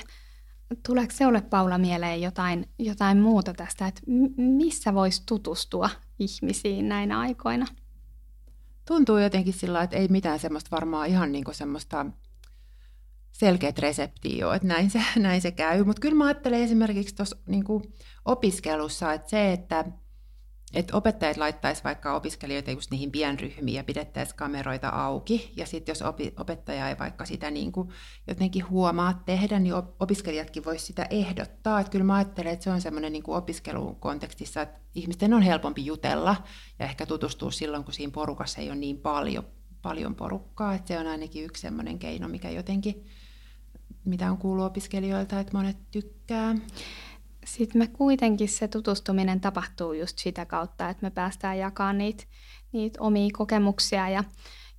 Tuleeko 0.87 1.13
sinulle 1.13 1.41
Paula 1.41 1.79
mieleen 1.79 2.23
jotain, 2.23 2.67
jotain 2.79 3.19
muuta 3.19 3.55
tästä, 3.55 3.87
että 3.87 4.01
missä 4.37 4.95
voisi 4.95 5.23
tutustua 5.27 5.91
ihmisiin 6.19 6.89
näinä 6.89 7.21
aikoina? 7.21 7.67
Tuntuu 8.89 9.19
jotenkin 9.19 9.53
sillä 9.53 9.83
että 9.83 9.97
ei 9.97 10.09
mitään 10.09 10.39
semmoista 10.39 10.71
varmaan 10.71 11.09
ihan 11.09 11.33
niin 11.33 11.45
kuin 11.45 11.55
semmoista 11.55 12.07
selkeät 13.33 13.79
reseptiä 13.79 14.49
ole, 14.49 14.57
että 14.57 14.69
näin 14.69 14.91
se, 14.91 15.01
näin 15.17 15.41
se 15.41 15.51
käy. 15.51 15.85
Mutta 15.85 16.01
kyllä 16.01 16.15
mä 16.15 16.25
ajattelen 16.25 16.61
esimerkiksi 16.61 17.15
tuossa 17.15 17.37
niin 17.47 17.65
opiskelussa, 18.25 19.13
että 19.13 19.31
se, 19.31 19.53
että 19.53 19.85
että 20.75 20.97
opettajat 20.97 21.37
laittaisi 21.37 21.85
vaikka 21.85 22.15
opiskelijoita 22.15 22.71
just 22.71 22.91
niihin 22.91 23.11
pienryhmiin 23.11 23.77
ja 23.77 23.85
pidettäisiin 23.85 24.37
kameroita 24.37 24.89
auki. 24.89 25.53
Ja 25.57 25.67
sitten 25.67 25.91
jos 25.91 26.03
opi, 26.03 26.35
opettaja 26.39 26.89
ei 26.89 26.99
vaikka 26.99 27.25
sitä 27.25 27.51
niin 27.51 27.73
kuin 27.73 27.89
jotenkin 28.27 28.71
huomaa 28.71 29.23
tehdä, 29.27 29.59
niin 29.59 29.75
opiskelijatkin 30.01 30.65
voisi 30.65 30.87
sitä 30.87 31.07
ehdottaa. 31.11 31.81
Että 31.81 31.91
kyllä 31.91 32.05
mä 32.05 32.15
ajattelen, 32.15 32.53
että 32.53 32.65
se 32.65 32.71
on 32.71 32.81
semmoinen 32.81 33.13
niin 33.13 33.23
opiskelun 33.27 33.97
kontekstissa, 33.97 34.63
että 34.63 34.81
ihmisten 34.95 35.35
on 35.35 35.43
helpompi 35.43 35.87
jutella 35.87 36.37
ja 36.79 36.85
ehkä 36.85 37.07
tutustua 37.07 37.51
silloin, 37.51 37.85
kun 37.85 37.95
siinä 37.95 38.13
porukassa 38.13 38.61
ei 38.61 38.69
ole 38.69 38.77
niin 38.77 38.99
paljon, 38.99 39.45
paljon 39.83 40.15
porukkaa. 40.15 40.75
Että 40.75 40.89
se 40.89 40.99
on 40.99 41.07
ainakin 41.07 41.45
yksi 41.45 41.61
semmoinen 41.61 41.99
keino, 41.99 42.29
mikä 42.29 42.51
jotenkin, 42.51 43.05
mitä 44.05 44.31
on 44.31 44.39
kuullut 44.39 44.67
opiskelijoilta, 44.67 45.41
että 45.41 45.57
monet 45.57 45.77
tykkää 45.91 46.55
sitten 47.45 47.79
me 47.79 47.87
kuitenkin 47.87 48.49
se 48.49 48.69
tutustuminen 48.69 49.41
tapahtuu 49.41 49.93
just 49.93 50.19
sitä 50.19 50.47
kautta, 50.47 50.89
että 50.89 51.07
me 51.07 51.11
päästään 51.11 51.59
jakamaan 51.59 51.99
niitä, 51.99 52.25
niitä 52.73 53.01
omia 53.01 53.31
kokemuksia 53.33 54.09
ja, 54.09 54.25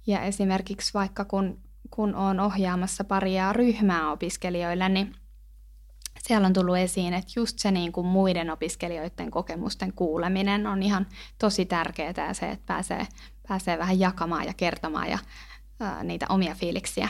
ja 0.07 0.21
esimerkiksi 0.21 0.93
vaikka 0.93 1.25
kun, 1.25 1.61
kun 1.89 2.15
olen 2.15 2.39
ohjaamassa 2.39 3.03
paria 3.03 3.53
ryhmää 3.53 4.11
opiskelijoille, 4.11 4.89
niin 4.89 5.15
siellä 6.19 6.47
on 6.47 6.53
tullut 6.53 6.77
esiin, 6.77 7.13
että 7.13 7.31
just 7.35 7.59
se 7.59 7.71
niin 7.71 7.91
kuin 7.91 8.07
muiden 8.07 8.49
opiskelijoiden 8.49 9.31
kokemusten 9.31 9.93
kuuleminen 9.93 10.67
on 10.67 10.83
ihan 10.83 11.07
tosi 11.39 11.65
tärkeää 11.65 12.27
ja 12.27 12.33
se, 12.33 12.49
että 12.51 12.65
pääsee, 12.65 13.07
pääsee 13.47 13.77
vähän 13.77 13.99
jakamaan 13.99 14.45
ja 14.45 14.53
kertomaan 14.53 15.09
ja, 15.09 15.19
ää, 15.79 16.03
niitä 16.03 16.25
omia 16.29 16.55
fiiliksiä. 16.55 17.09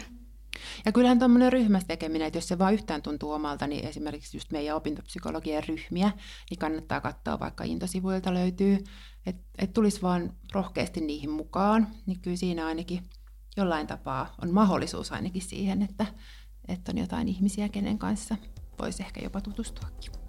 Ja 0.85 0.91
kyllähän 0.91 1.19
tuommoinen 1.19 1.53
ryhmässä 1.53 1.87
tekeminen, 1.87 2.27
että 2.27 2.37
jos 2.37 2.47
se 2.47 2.59
vaan 2.59 2.73
yhtään 2.73 3.01
tuntuu 3.01 3.31
omalta, 3.31 3.67
niin 3.67 3.87
esimerkiksi 3.87 4.37
just 4.37 4.51
meidän 4.51 4.75
opintopsykologian 4.75 5.63
ryhmiä, 5.67 6.11
niin 6.49 6.59
kannattaa 6.59 7.01
katsoa, 7.01 7.39
vaikka 7.39 7.63
intosivuilta 7.63 8.33
löytyy, 8.33 8.83
että 9.25 9.43
et 9.57 9.73
tulisi 9.73 10.01
vaan 10.01 10.33
rohkeasti 10.53 11.01
niihin 11.01 11.29
mukaan, 11.29 11.87
niin 12.05 12.19
kyllä 12.19 12.37
siinä 12.37 12.65
ainakin 12.65 13.09
jollain 13.57 13.87
tapaa 13.87 14.35
on 14.41 14.53
mahdollisuus 14.53 15.11
ainakin 15.11 15.41
siihen, 15.41 15.81
että, 15.81 16.05
että 16.67 16.91
on 16.91 16.97
jotain 16.97 17.27
ihmisiä, 17.27 17.69
kenen 17.69 17.97
kanssa 17.97 18.35
voisi 18.79 19.03
ehkä 19.03 19.21
jopa 19.23 19.41
tutustuakin. 19.41 20.24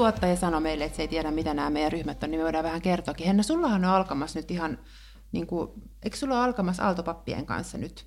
Tuottaja 0.00 0.36
sanoi 0.36 0.60
meille, 0.60 0.84
että 0.84 0.96
se 0.96 1.02
ei 1.02 1.08
tiedä, 1.08 1.30
mitä 1.30 1.54
nämä 1.54 1.70
meidän 1.70 1.92
ryhmät 1.92 2.22
on, 2.22 2.30
niin 2.30 2.40
me 2.40 2.44
voidaan 2.44 2.64
vähän 2.64 2.82
kertoakin. 2.82 3.26
Henna, 3.26 3.42
sullahan 3.42 3.84
on 3.84 3.90
alkamassa 3.90 4.38
nyt 4.38 4.50
ihan, 4.50 4.78
niin 5.32 5.46
kuin, 5.46 5.68
eikö 6.02 6.16
sulla 6.16 6.34
ole 6.34 6.44
alkamassa 6.44 6.84
Aaltopappien 6.84 7.46
kanssa 7.46 7.78
nyt 7.78 8.06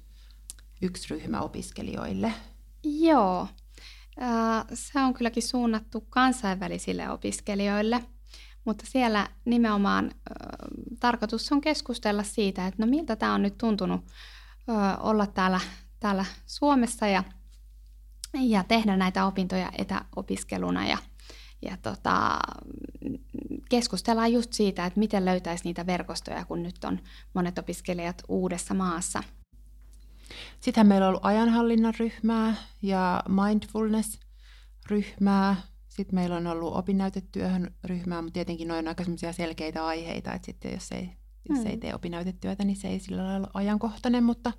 yksi 0.81 1.13
ryhmä 1.13 1.41
opiskelijoille? 1.41 2.33
Joo, 2.83 3.47
se 4.73 5.00
on 5.00 5.13
kylläkin 5.13 5.43
suunnattu 5.43 6.01
kansainvälisille 6.01 7.09
opiskelijoille, 7.09 8.03
mutta 8.65 8.85
siellä 8.88 9.27
nimenomaan 9.45 10.12
tarkoitus 11.00 11.51
on 11.51 11.62
keskustella 11.62 12.23
siitä, 12.23 12.67
että 12.67 12.85
no 12.85 12.89
miltä 12.89 13.15
tämä 13.15 13.33
on 13.33 13.41
nyt 13.41 13.57
tuntunut 13.57 14.01
olla 15.00 15.27
täällä, 15.27 15.59
täällä 16.00 16.25
Suomessa 16.45 17.07
ja, 17.07 17.23
ja 18.33 18.63
tehdä 18.63 18.97
näitä 18.97 19.25
opintoja 19.25 19.71
etäopiskeluna 19.77 20.88
ja 20.88 20.97
ja 21.65 21.77
tota, 21.82 22.39
keskustellaan 23.70 24.34
just 24.34 24.53
siitä, 24.53 24.86
että 24.86 25.00
miten 25.00 25.25
löytäisi 25.25 25.63
niitä 25.63 25.86
verkostoja, 25.86 26.46
kun 26.46 26.63
nyt 26.63 26.84
on 26.84 27.00
monet 27.34 27.60
opiskelijat 27.60 28.24
uudessa 28.27 28.74
maassa. 28.74 29.24
Sittenhän 30.62 30.88
meillä 30.88 31.05
on 31.05 31.10
ollut 31.10 31.25
ajanhallinnan 31.25 31.93
ryhmää 32.00 32.55
ja 32.82 33.24
mindfulness-ryhmää. 33.29 35.55
Sitten 35.89 36.15
meillä 36.15 36.36
on 36.36 36.48
ollut 36.48 36.75
opinnäytetyöhön 36.75 37.75
ryhmää, 37.84 38.22
mutta 38.22 38.34
tietenkin 38.34 38.67
noin 38.67 38.88
aika 38.88 39.03
selkeitä 39.32 39.86
aiheita, 39.86 40.34
että 40.34 40.46
sitten 40.46 40.74
jos 40.74 40.91
ei 40.91 41.10
jos 41.50 41.60
mm. 41.60 41.67
ei 41.67 41.77
tee 41.77 41.96
opinnäytetyötä, 41.96 42.63
niin 42.63 42.75
se 42.75 42.88
ei 42.88 43.00
sillä 43.00 43.24
lailla 43.24 43.48
ole 43.48 43.63
ajankohtainen, 43.63 44.24
mutta 44.24 44.53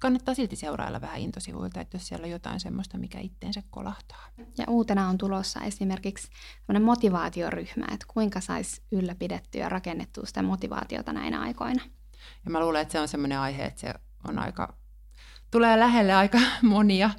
kannattaa 0.00 0.34
silti 0.34 0.56
seurailla 0.56 1.00
vähän 1.00 1.20
intosivuilta, 1.20 1.80
että 1.80 1.96
jos 1.96 2.08
siellä 2.08 2.24
on 2.24 2.30
jotain 2.30 2.60
semmoista, 2.60 2.98
mikä 2.98 3.20
itteensä 3.20 3.62
kolahtaa. 3.70 4.26
Ja 4.58 4.64
uutena 4.68 5.08
on 5.08 5.18
tulossa 5.18 5.60
esimerkiksi 5.60 6.28
motivaatioryhmä, 6.80 7.86
että 7.92 8.06
kuinka 8.08 8.40
saisi 8.40 8.82
ylläpidettyä 8.92 9.60
ja 9.60 9.68
rakennettua 9.68 10.26
sitä 10.26 10.42
motivaatiota 10.42 11.12
näinä 11.12 11.40
aikoina. 11.40 11.82
Ja 12.44 12.50
mä 12.50 12.60
luulen, 12.60 12.82
että 12.82 12.92
se 12.92 13.00
on 13.00 13.08
semmoinen 13.08 13.38
aihe, 13.38 13.64
että 13.64 13.80
se 13.80 13.94
on 14.28 14.38
aika, 14.38 14.76
tulee 15.50 15.78
lähelle 15.78 16.14
aika 16.14 16.38
monia 16.62 17.10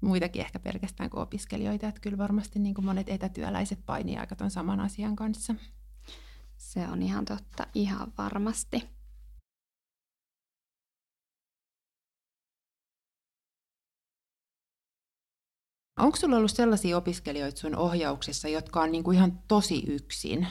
muitakin 0.00 0.42
ehkä 0.42 0.58
pelkästään 0.58 1.10
kuin 1.10 1.22
opiskelijoita, 1.22 1.88
että 1.88 2.00
kyllä 2.00 2.18
varmasti 2.18 2.58
niin 2.58 2.74
kuin 2.74 2.84
monet 2.84 3.08
etätyöläiset 3.08 3.78
painii 3.86 4.16
aika 4.16 4.36
ton 4.36 4.50
saman 4.50 4.80
asian 4.80 5.16
kanssa. 5.16 5.54
Se 6.56 6.88
on 6.88 7.02
ihan 7.02 7.24
totta, 7.24 7.66
ihan 7.74 8.12
varmasti. 8.18 8.88
Onko 15.98 16.16
sulla 16.16 16.36
ollut 16.36 16.50
sellaisia 16.50 16.96
opiskelijoita 16.96 17.60
sun 17.60 17.76
ohjauksessa, 17.76 18.48
jotka 18.48 18.80
on 18.80 18.92
niin 18.92 19.04
kuin 19.04 19.16
ihan 19.16 19.38
tosi 19.48 19.82
yksin? 19.86 20.46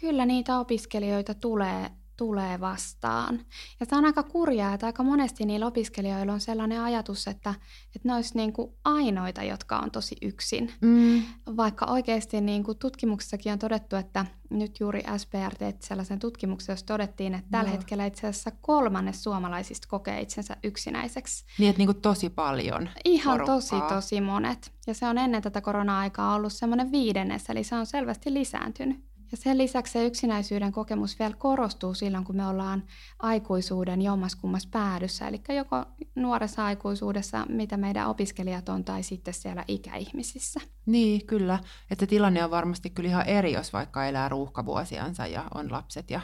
Kyllä 0.00 0.26
niitä 0.26 0.58
opiskelijoita 0.58 1.34
tulee 1.34 1.90
tulee 2.18 2.60
vastaan. 2.60 3.40
Ja 3.80 3.86
tämä 3.86 3.98
on 3.98 4.04
aika 4.04 4.22
kurjaa, 4.22 4.74
että 4.74 4.86
aika 4.86 5.02
monesti 5.02 5.46
niillä 5.46 5.66
opiskelijoilla 5.66 6.32
on 6.32 6.40
sellainen 6.40 6.80
ajatus, 6.80 7.26
että, 7.26 7.54
että 7.96 8.08
ne 8.08 8.14
olisi 8.14 8.36
niin 8.36 8.52
kuin 8.52 8.72
ainoita, 8.84 9.42
jotka 9.42 9.78
on 9.78 9.90
tosi 9.90 10.16
yksin. 10.22 10.72
Mm. 10.80 11.22
Vaikka 11.56 11.86
oikeasti 11.86 12.40
niin 12.40 12.64
kuin 12.64 12.78
tutkimuksessakin 12.78 13.52
on 13.52 13.58
todettu, 13.58 13.96
että 13.96 14.26
nyt 14.50 14.80
juuri 14.80 15.02
SPR 15.16 15.54
teet 15.58 15.82
sellaisen 15.82 16.18
tutkimuksen, 16.18 16.72
jossa 16.72 16.86
todettiin, 16.86 17.34
että 17.34 17.50
tällä 17.50 17.70
no. 17.70 17.76
hetkellä 17.76 18.06
itse 18.06 18.26
asiassa 18.26 18.50
kolmannes 18.60 19.22
suomalaisista 19.22 19.88
kokee 19.88 20.20
itsensä 20.20 20.56
yksinäiseksi. 20.64 21.44
Niin, 21.58 21.70
että 21.70 21.78
niin 21.78 21.88
kuin 21.88 22.00
tosi 22.00 22.30
paljon 22.30 22.88
Ihan 23.04 23.34
porukkaa. 23.34 23.56
tosi, 23.56 23.94
tosi 23.94 24.20
monet. 24.20 24.72
Ja 24.86 24.94
se 24.94 25.06
on 25.06 25.18
ennen 25.18 25.42
tätä 25.42 25.60
korona-aikaa 25.60 26.34
ollut 26.34 26.52
semmoinen 26.52 26.92
viidennes, 26.92 27.50
eli 27.50 27.64
se 27.64 27.74
on 27.74 27.86
selvästi 27.86 28.34
lisääntynyt. 28.34 29.08
Ja 29.30 29.36
sen 29.36 29.58
lisäksi 29.58 29.92
se 29.92 30.06
yksinäisyyden 30.06 30.72
kokemus 30.72 31.18
vielä 31.18 31.34
korostuu 31.38 31.94
silloin, 31.94 32.24
kun 32.24 32.36
me 32.36 32.46
ollaan 32.46 32.82
aikuisuuden 33.18 34.02
jommaskummas 34.02 34.66
päädyssä, 34.66 35.28
eli 35.28 35.40
joko 35.48 35.84
nuoressa 36.14 36.64
aikuisuudessa, 36.64 37.46
mitä 37.48 37.76
meidän 37.76 38.08
opiskelijat 38.08 38.68
on, 38.68 38.84
tai 38.84 39.02
sitten 39.02 39.34
siellä 39.34 39.64
ikäihmisissä. 39.68 40.60
Niin, 40.86 41.26
kyllä. 41.26 41.58
Että 41.90 42.06
tilanne 42.06 42.44
on 42.44 42.50
varmasti 42.50 42.90
kyllä 42.90 43.08
ihan 43.08 43.26
eri, 43.26 43.52
jos 43.52 43.72
vaikka 43.72 44.06
elää 44.06 44.28
ruuhkavuosiansa 44.28 45.26
ja 45.26 45.44
on 45.54 45.72
lapset 45.72 46.10
ja 46.10 46.20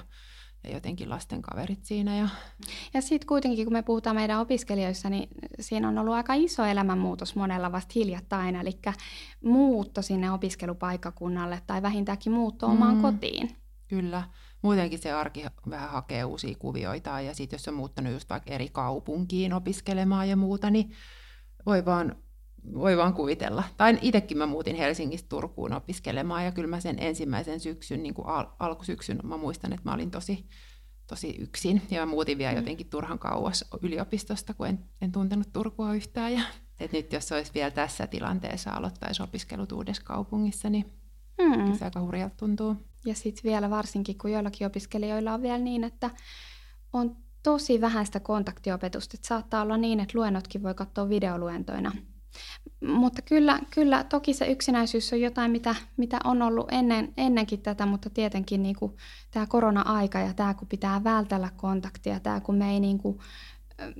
ja 0.65 0.75
jotenkin 0.75 1.11
lasten 1.11 1.43
kaverit 1.43 1.85
siinä. 1.85 2.17
Ja, 2.17 2.29
ja 2.95 3.03
sitten 3.03 3.27
kuitenkin, 3.29 3.67
kun 3.67 3.73
me 3.73 3.83
puhutaan 3.83 4.17
meidän 4.17 4.41
opiskelijoissa, 4.41 5.11
niin 5.11 5.29
siinä 5.61 5.89
on 5.89 5.99
ollut 5.99 6.15
aika 6.15 6.35
iso 6.35 6.65
elämänmuutos 6.65 7.37
monella 7.37 7.73
vasta 7.73 7.93
hiljattain, 7.95 8.57
eli 8.57 8.79
muutto 9.45 10.03
sinne 10.03 10.33
opiskelupaikkakunnalle 10.33 11.63
tai 11.67 11.83
vähintäänkin 11.83 12.33
muutto 12.33 12.67
omaan 12.67 12.97
mm, 12.97 13.03
kotiin. 13.03 13.57
Kyllä. 13.89 14.23
Muutenkin 14.63 14.99
se 14.99 15.13
arki 15.13 15.45
vähän 15.71 15.91
hakee 15.91 16.25
uusia 16.25 16.57
kuvioita 16.59 17.21
ja 17.21 17.35
sitten 17.35 17.55
jos 17.57 17.69
on 17.69 17.75
muuttanut 17.75 18.13
just 18.13 18.31
vaikka 18.31 18.55
eri 18.55 18.69
kaupunkiin 18.69 19.53
opiskelemaan 19.53 20.29
ja 20.29 20.37
muuta, 20.37 20.71
niin 20.71 20.91
voi 21.67 21.85
vaan 21.85 22.17
voi 22.75 22.97
vaan 22.97 23.15
kuvitella. 23.15 23.65
Tai 23.77 23.99
itsekin 24.03 24.39
mä 24.39 24.47
muutin 24.47 24.77
Helsingistä 24.77 25.29
Turkuun 25.29 25.73
opiskelemaan 25.73 26.45
ja 26.45 26.53
kyllä 26.53 26.69
mä 26.69 26.81
sen 26.81 26.99
ensimmäisen 26.99 27.61
syksyn, 27.61 28.03
niin 28.03 28.15
kuin 28.15 28.27
al- 28.29 28.47
alkusyksyn, 28.59 29.21
mä 29.23 29.37
muistan, 29.37 29.73
että 29.73 29.89
mä 29.91 29.95
olin 29.95 30.11
tosi, 30.11 30.49
tosi 31.07 31.37
yksin. 31.39 31.83
Ja 31.91 32.01
mä 32.01 32.07
muutin 32.07 32.39
vielä 32.39 32.53
mm. 32.53 32.59
jotenkin 32.59 32.91
turhan 32.91 33.19
kauas 33.19 33.65
yliopistosta, 33.83 34.55
kun 34.55 34.67
en, 34.67 34.85
en 35.01 35.13
tuntenut 35.13 35.53
Turkua 35.53 35.95
yhtään. 35.95 36.33
Ja, 36.33 36.41
et 36.81 36.93
nyt 36.93 37.13
jos 37.13 37.33
olisi 37.33 37.55
vielä 37.55 37.71
tässä 37.71 38.07
tilanteessa 38.07 38.71
aloittaisi 38.71 39.23
opiskelut 39.23 39.73
uudessa 39.73 40.03
kaupungissa, 40.03 40.71
niin 40.71 40.93
mm. 41.39 41.75
se 41.79 41.85
aika 41.85 42.01
hurjalta 42.01 42.37
tuntuu. 42.37 42.77
Ja 43.07 43.15
sitten 43.15 43.51
vielä 43.51 43.71
varsinkin, 43.71 44.19
kun 44.19 44.33
joillakin 44.33 44.67
opiskelijoilla 44.67 45.35
on 45.35 45.43
vielä 45.43 45.59
niin, 45.59 45.85
että 45.85 46.11
on 46.93 47.17
tosi 47.43 47.81
vähän 47.81 48.07
sitä 48.07 48.21
kontaktiopetusta. 48.21 49.17
Että 49.17 49.29
saattaa 49.29 49.63
olla 49.63 49.77
niin, 49.77 50.01
että 50.01 50.19
luennotkin 50.19 50.63
voi 50.63 50.75
katsoa 50.75 51.09
videoluentoina 51.09 51.93
mutta 52.87 53.23
kyllä, 53.23 53.61
kyllä 53.71 54.05
toki 54.05 54.35
se 54.35 54.47
yksinäisyys 54.47 55.13
on 55.13 55.21
jotain, 55.21 55.51
mitä, 55.51 55.75
mitä 55.97 56.19
on 56.25 56.43
ollut 56.43 56.67
ennen, 56.71 57.13
ennenkin 57.17 57.63
tätä, 57.63 57.87
mutta 57.87 58.11
tietenkin 58.11 58.63
niin 58.63 58.77
kuin 58.77 58.97
tämä 59.31 59.47
korona-aika 59.47 60.19
ja 60.19 60.35
tämä, 60.35 60.55
kun 60.55 60.69
pitää 60.69 61.05
vältellä 61.05 61.51
kontaktia, 61.57 62.21
tämä, 62.21 62.41
kun 62.41 62.55
me 62.55 62.71
ei, 62.71 62.81
niin 62.81 62.99
kuin, 62.99 63.19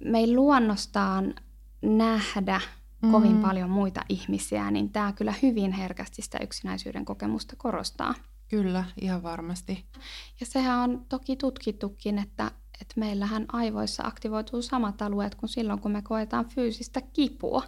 me 0.05 0.19
ei 0.19 0.35
luonnostaan 0.35 1.35
nähdä 1.83 2.61
mm. 3.03 3.11
kovin 3.11 3.37
paljon 3.37 3.71
muita 3.71 4.01
ihmisiä, 4.09 4.71
niin 4.71 4.91
tämä 4.91 5.13
kyllä 5.13 5.35
hyvin 5.43 5.73
herkästi 5.73 6.23
sitä 6.23 6.39
yksinäisyyden 6.43 7.05
kokemusta 7.05 7.57
korostaa. 7.57 8.15
Kyllä, 8.49 8.85
ihan 9.01 9.23
varmasti. 9.23 9.85
Ja 10.41 10.47
sehän 10.47 10.79
on 10.79 11.07
toki 11.09 11.37
tutkittukin, 11.37 12.19
että 12.19 12.51
että 12.81 13.01
meillähän 13.01 13.47
aivoissa 13.49 14.03
aktivoituu 14.07 14.63
samat 14.63 15.03
alueet 15.03 15.35
kuin 15.35 15.51
silloin, 15.51 15.81
kun 15.81 15.91
me 15.91 16.03
koetaan 16.03 16.49
fyysistä 16.49 17.01
kipua. 17.01 17.63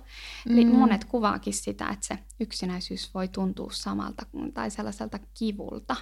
Mm. 0.49 0.53
Eli 0.53 0.65
monet 0.65 1.05
kuvaakin 1.05 1.55
sitä, 1.55 1.89
että 1.89 2.07
se 2.07 2.19
yksinäisyys 2.41 3.15
voi 3.15 3.29
tuntua 3.29 3.71
samalta 3.73 4.27
tai 4.55 4.71
sellaiselta 4.71 5.19
kivulta. 5.35 5.97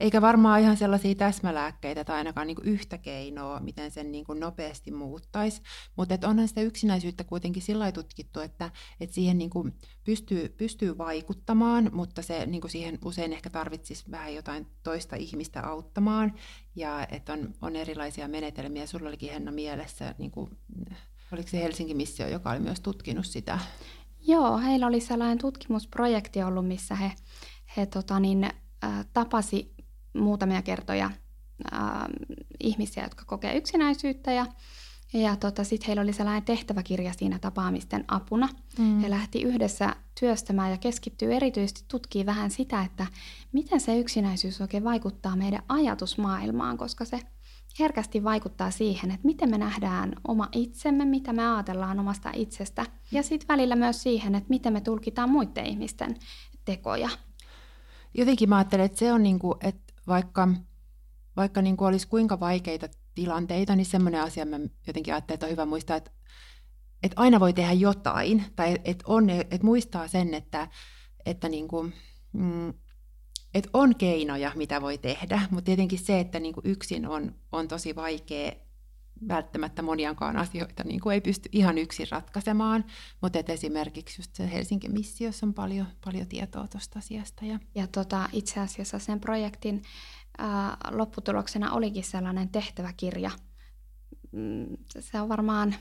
Eikä 0.00 0.20
varmaan 0.20 0.60
ihan 0.60 0.76
sellaisia 0.76 1.14
täsmälääkkeitä 1.14 2.04
tai 2.04 2.16
ainakaan 2.16 2.46
niin 2.46 2.56
yhtä 2.62 2.98
keinoa, 2.98 3.60
miten 3.60 3.90
sen 3.90 4.12
niin 4.12 4.24
kuin 4.24 4.40
nopeasti 4.40 4.90
muuttaisi. 4.90 5.62
Mutta 5.96 6.28
onhan 6.28 6.48
sitä 6.48 6.60
yksinäisyyttä 6.60 7.24
kuitenkin 7.24 7.62
sillä 7.62 7.92
tutkittu, 7.92 8.40
että, 8.40 8.70
että 9.00 9.14
siihen 9.14 9.38
niin 9.38 9.50
kuin 9.50 9.74
pystyy, 10.04 10.48
pystyy 10.48 10.98
vaikuttamaan, 10.98 11.90
mutta 11.92 12.22
se 12.22 12.46
niin 12.46 12.60
kuin 12.60 12.70
siihen 12.70 12.98
usein 13.04 13.32
ehkä 13.32 13.50
tarvitsisi 13.50 14.04
vähän 14.10 14.34
jotain 14.34 14.66
toista 14.82 15.16
ihmistä 15.16 15.62
auttamaan. 15.62 16.34
Ja 16.74 17.06
että 17.06 17.32
on, 17.32 17.54
on 17.62 17.76
erilaisia 17.76 18.28
menetelmiä. 18.28 18.86
Sulla 18.86 19.08
olikin 19.08 19.32
Henna 19.32 19.52
mielessä, 19.52 20.14
niin 20.18 20.30
kuin, 20.30 20.50
oliko 21.32 21.48
se 21.48 21.62
Helsingin 21.62 21.96
missio, 21.96 22.28
joka 22.28 22.50
oli 22.50 22.60
myös 22.60 22.80
tutkinut 22.80 23.26
sitä? 23.26 23.58
Joo, 24.20 24.58
heillä 24.58 24.86
oli 24.86 25.00
sellainen 25.00 25.38
tutkimusprojekti 25.38 26.42
ollut, 26.42 26.66
missä 26.66 26.94
he, 26.94 27.12
he 27.76 27.86
tota 27.86 28.20
niin, 28.20 28.50
tapasi 29.12 29.74
muutamia 30.18 30.62
kertoja 30.62 31.10
äh, 31.72 31.80
ihmisiä, 32.60 33.02
jotka 33.02 33.24
kokee 33.24 33.56
yksinäisyyttä 33.56 34.32
ja 34.32 34.46
ja 35.12 35.36
tota, 35.36 35.64
sitten 35.64 35.86
heillä 35.86 36.02
oli 36.02 36.12
sellainen 36.12 36.42
tehtäväkirja 36.42 37.12
siinä 37.12 37.38
tapaamisten 37.38 38.04
apuna. 38.08 38.48
Mm. 38.78 39.00
He 39.00 39.10
lähti 39.10 39.42
yhdessä 39.42 39.96
työstämään 40.20 40.70
ja 40.70 40.76
keskittyy 40.76 41.34
erityisesti 41.34 41.84
tutkii 41.88 42.26
vähän 42.26 42.50
sitä, 42.50 42.82
että 42.82 43.06
miten 43.52 43.80
se 43.80 43.98
yksinäisyys 43.98 44.60
oikein 44.60 44.84
vaikuttaa 44.84 45.36
meidän 45.36 45.62
ajatusmaailmaan, 45.68 46.78
koska 46.78 47.04
se 47.04 47.20
herkästi 47.78 48.24
vaikuttaa 48.24 48.70
siihen, 48.70 49.10
että 49.10 49.26
miten 49.26 49.50
me 49.50 49.58
nähdään 49.58 50.12
oma 50.28 50.48
itsemme, 50.52 51.04
mitä 51.04 51.32
me 51.32 51.54
ajatellaan 51.54 52.00
omasta 52.00 52.30
itsestä. 52.34 52.86
Ja 53.12 53.22
sitten 53.22 53.48
välillä 53.48 53.76
myös 53.76 54.02
siihen, 54.02 54.34
että 54.34 54.50
miten 54.50 54.72
me 54.72 54.80
tulkitaan 54.80 55.30
muiden 55.30 55.66
ihmisten 55.66 56.16
tekoja. 56.64 57.08
Jotenkin 58.14 58.48
mä 58.48 58.56
ajattelen, 58.56 58.86
että 58.86 58.98
se 58.98 59.12
on 59.12 59.22
niin 59.22 59.38
kuin, 59.38 59.54
että 59.60 59.85
vaikka, 60.06 60.48
vaikka 61.36 61.62
niin 61.62 61.76
kuin 61.76 61.88
olisi 61.88 62.08
kuinka 62.08 62.40
vaikeita 62.40 62.88
tilanteita, 63.14 63.76
niin 63.76 63.86
semmoinen 63.86 64.20
asia 64.20 64.46
mä 64.46 64.56
jotenkin 64.86 65.14
ajattelen, 65.14 65.34
että 65.34 65.46
on 65.46 65.52
hyvä 65.52 65.66
muistaa, 65.66 65.96
että, 65.96 66.10
että 67.02 67.20
aina 67.20 67.40
voi 67.40 67.52
tehdä 67.52 67.72
jotain, 67.72 68.44
tai 68.56 68.78
että, 68.84 69.04
on, 69.06 69.30
että 69.30 69.64
muistaa 69.64 70.08
sen, 70.08 70.34
että, 70.34 70.68
että 71.26 71.48
niin 71.48 71.68
kuin, 71.68 71.94
mm, 72.32 72.74
että 73.54 73.70
on 73.72 73.96
keinoja, 73.96 74.52
mitä 74.54 74.80
voi 74.80 74.98
tehdä, 74.98 75.40
mutta 75.50 75.64
tietenkin 75.64 75.98
se, 75.98 76.20
että 76.20 76.40
niin 76.40 76.54
kuin 76.54 76.66
yksin 76.66 77.06
on, 77.06 77.34
on 77.52 77.68
tosi 77.68 77.96
vaikea 77.96 78.65
välttämättä 79.28 79.82
moniankaan 79.82 80.36
asioita 80.36 80.84
niin 80.84 81.00
kuin 81.00 81.14
ei 81.14 81.20
pysty 81.20 81.48
ihan 81.52 81.78
yksin 81.78 82.06
ratkaisemaan, 82.10 82.84
mutta 83.22 83.38
et 83.38 83.50
esimerkiksi 83.50 84.20
just 84.20 84.34
se 84.34 84.52
Helsingin 84.52 84.92
missiossa 84.92 85.46
on 85.46 85.54
paljon, 85.54 85.86
paljon 86.04 86.26
tietoa 86.26 86.68
tuosta 86.68 86.98
asiasta. 86.98 87.44
Ja, 87.44 87.58
ja 87.74 87.86
tota, 87.86 88.28
itse 88.32 88.60
asiassa 88.60 88.98
sen 88.98 89.20
projektin 89.20 89.82
ää, 90.38 90.76
lopputuloksena 90.90 91.72
olikin 91.72 92.04
sellainen 92.04 92.48
tehtäväkirja. 92.48 93.30
Mm, 94.32 94.76
se 94.98 95.20
on 95.20 95.28
varmaan, 95.28 95.74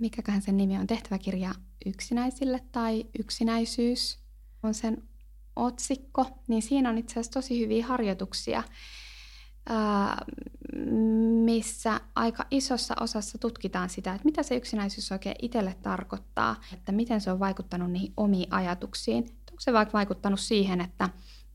mikäköhän 0.00 0.42
sen 0.42 0.56
nimi 0.56 0.78
on, 0.78 0.86
tehtäväkirja 0.86 1.54
yksinäisille 1.86 2.60
tai 2.72 3.06
yksinäisyys 3.18 4.18
on 4.62 4.74
sen 4.74 5.02
otsikko, 5.56 6.26
niin 6.48 6.62
siinä 6.62 6.90
on 6.90 6.98
itse 6.98 7.12
asiassa 7.12 7.32
tosi 7.32 7.60
hyviä 7.60 7.86
harjoituksia, 7.86 8.62
missä 11.44 12.00
aika 12.14 12.46
isossa 12.50 12.94
osassa 13.00 13.38
tutkitaan 13.38 13.90
sitä, 13.90 14.14
että 14.14 14.24
mitä 14.24 14.42
se 14.42 14.56
yksinäisyys 14.56 15.12
oikein 15.12 15.36
itselle 15.42 15.76
tarkoittaa, 15.82 16.56
että 16.72 16.92
miten 16.92 17.20
se 17.20 17.30
on 17.32 17.40
vaikuttanut 17.40 17.90
niihin 17.90 18.12
omiin 18.16 18.52
ajatuksiin. 18.52 19.24
Onko 19.24 19.60
se 19.60 19.72
vaikka 19.72 19.92
vaikuttanut 19.92 20.40
siihen, 20.40 20.80
että 20.80 21.08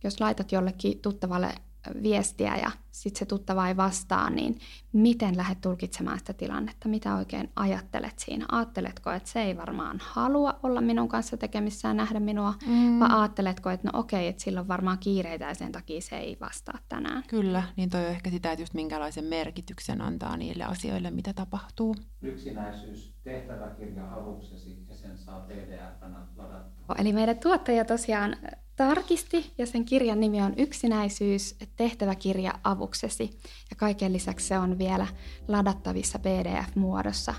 jos 0.04 0.22
laitat 0.22 0.52
jollekin 0.52 1.00
tuttavalle 1.00 1.56
viestiä 2.04 2.58
ja 2.58 2.72
sitten 2.92 3.20
se 3.20 3.26
tuttava 3.26 3.68
ei 3.68 3.78
vastaa, 3.78 4.30
niin 4.30 4.60
miten 4.94 5.38
lähdet 5.38 5.62
tulkitsemaan 5.62 6.20
sitä 6.20 6.34
tilannetta? 6.34 6.90
Mitä 6.90 7.16
oikein 7.16 7.50
ajattelet 7.56 8.20
siinä? 8.20 8.46
Aatteletko, 8.52 9.12
että 9.12 9.30
se 9.30 9.42
ei 9.42 9.58
varmaan 9.58 10.00
halua 10.04 10.60
olla 10.64 10.82
minun 10.82 11.08
kanssa 11.08 11.38
tekemissä 11.38 11.88
ja 11.88 11.94
nähdä 11.94 12.20
minua? 12.20 12.54
Mm. 12.68 13.00
Vai 13.00 13.10
ajatteletko, 13.12 13.70
että 13.70 13.90
no 13.92 14.00
okei, 14.00 14.28
että 14.28 14.44
sillä 14.44 14.60
on 14.60 14.68
varmaan 14.68 14.98
kiireitä 15.00 15.46
ja 15.46 15.54
sen 15.54 15.72
takia 15.72 16.02
se 16.02 16.18
ei 16.18 16.38
vastaa 16.42 16.80
tänään? 16.90 17.24
Kyllä, 17.28 17.64
niin 17.76 17.90
toi 17.90 18.06
on 18.06 18.12
ehkä 18.12 18.30
sitä, 18.30 18.52
että 18.52 18.62
just 18.62 18.74
minkälaisen 18.74 19.26
merkityksen 19.26 20.02
antaa 20.02 20.38
niille 20.38 20.64
asioille, 20.64 21.12
mitä 21.12 21.34
tapahtuu. 21.34 21.96
Yksinäisyys, 22.22 23.14
tehtäväkirja 23.30 24.14
avuksesi 24.14 24.86
ja 24.90 24.96
sen 24.96 25.18
saa 25.18 25.40
pdf 25.40 26.02
ladattua. 26.38 26.96
Eli 27.00 27.14
meidän 27.14 27.40
tuottaja 27.40 27.86
tosiaan 27.86 28.36
tarkisti 28.76 29.54
ja 29.58 29.66
sen 29.66 29.86
kirjan 29.86 30.20
nimi 30.20 30.42
on 30.42 30.54
Yksinäisyys, 30.58 31.56
tehtäväkirja 31.76 32.54
avuksesi. 32.64 33.30
Ja 33.70 33.76
kaiken 33.78 34.14
lisäksi 34.14 34.48
se 34.48 34.58
on 34.58 34.78
vielä 34.78 35.08
ladattavissa 35.48 36.20
PDF-muodossa. 36.20 37.34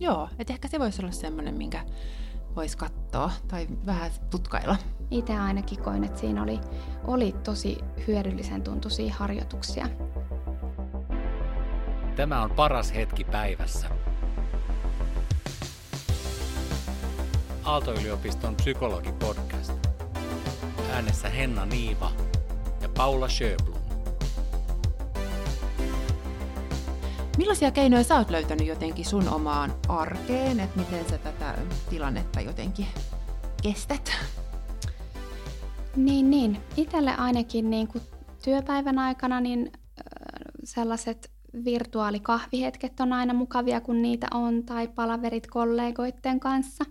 Joo, 0.00 0.28
että 0.38 0.52
ehkä 0.52 0.68
se 0.68 0.78
voisi 0.78 1.02
olla 1.02 1.12
semmoinen, 1.12 1.54
minkä 1.54 1.84
voisi 2.56 2.78
katsoa 2.78 3.30
tai 3.48 3.66
vähän 3.86 4.10
tutkailla. 4.30 4.76
Itse 5.10 5.38
ainakin 5.38 5.82
koin, 5.82 6.04
että 6.04 6.20
siinä 6.20 6.42
oli, 6.42 6.60
oli 7.04 7.34
tosi 7.44 7.78
hyödyllisen 8.06 8.62
tuntuisia 8.62 9.14
harjoituksia. 9.14 9.88
Tämä 12.16 12.42
on 12.42 12.50
paras 12.50 12.94
hetki 12.94 13.24
päivässä. 13.24 14.01
Aalto-yliopiston 17.64 18.54
psykologipodcast. 18.54 19.72
Äänessä 20.92 21.28
Henna 21.28 21.66
Niiva 21.66 22.12
ja 22.80 22.88
Paula 22.88 23.28
Sjöblom. 23.28 23.82
Millaisia 27.38 27.70
keinoja 27.70 28.04
sä 28.04 28.16
oot 28.16 28.30
löytänyt 28.30 28.66
jotenkin 28.66 29.04
sun 29.04 29.28
omaan 29.28 29.74
arkeen, 29.88 30.60
että 30.60 30.78
miten 30.80 31.08
sä 31.10 31.18
tätä 31.18 31.58
tilannetta 31.90 32.40
jotenkin 32.40 32.86
kestät? 33.62 34.12
Niin, 35.96 36.30
niin. 36.30 36.60
Itelle 36.76 37.14
ainakin 37.16 37.70
niin 37.70 37.88
kuin 37.88 38.04
työpäivän 38.44 38.98
aikana 38.98 39.40
niin 39.40 39.72
sellaiset 40.64 41.30
virtuaalikahvihetket 41.64 43.00
on 43.00 43.12
aina 43.12 43.34
mukavia, 43.34 43.80
kun 43.80 44.02
niitä 44.02 44.26
on, 44.34 44.64
tai 44.64 44.88
palaverit 44.88 45.46
kollegoiden 45.46 46.40
kanssa. 46.40 46.84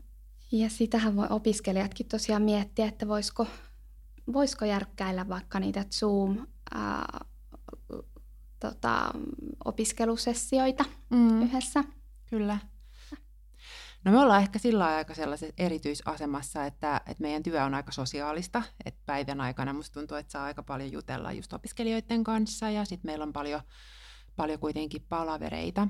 Ja 0.52 0.70
sitähän 0.70 1.16
voi 1.16 1.28
opiskelijatkin 1.30 2.08
tosiaan 2.08 2.42
miettiä, 2.42 2.86
että 2.86 3.08
voisiko 3.08 3.48
voisiko 4.34 4.66
järkkäillä 4.66 5.28
vaikka 5.28 5.60
niitä 5.60 5.86
Zoom 5.92 6.48
ää, 6.74 7.26
tota, 8.60 9.12
opiskelusessioita 9.66 10.86
mm. 11.10 11.42
yhdessä. 11.42 11.84
Kyllä. 12.30 12.58
No 14.04 14.12
me 14.12 14.20
ollaan 14.20 14.42
ehkä 14.42 14.60
sillä 14.60 14.86
aika 14.86 15.14
sellaisessa 15.14 15.54
erityisasemassa, 15.58 16.66
että, 16.66 17.02
että 17.06 17.22
meidän 17.22 17.44
työ 17.44 17.64
on 17.64 17.74
aika 17.74 17.92
sosiaalista. 17.92 18.64
Että 18.86 19.02
päivän 19.06 19.42
aikana 19.42 19.74
musta 19.74 20.00
tuntuu, 20.00 20.18
että 20.18 20.32
saa 20.32 20.44
aika 20.44 20.64
paljon 20.64 20.92
jutella 20.92 21.32
just 21.32 21.54
opiskelijoiden 21.54 22.24
kanssa 22.24 22.70
ja 22.70 22.86
sitten 22.86 23.10
meillä 23.10 23.24
on 23.24 23.34
paljon, 23.34 23.62
paljon 24.36 24.60
kuitenkin 24.60 25.06
palavereita. 25.10 25.88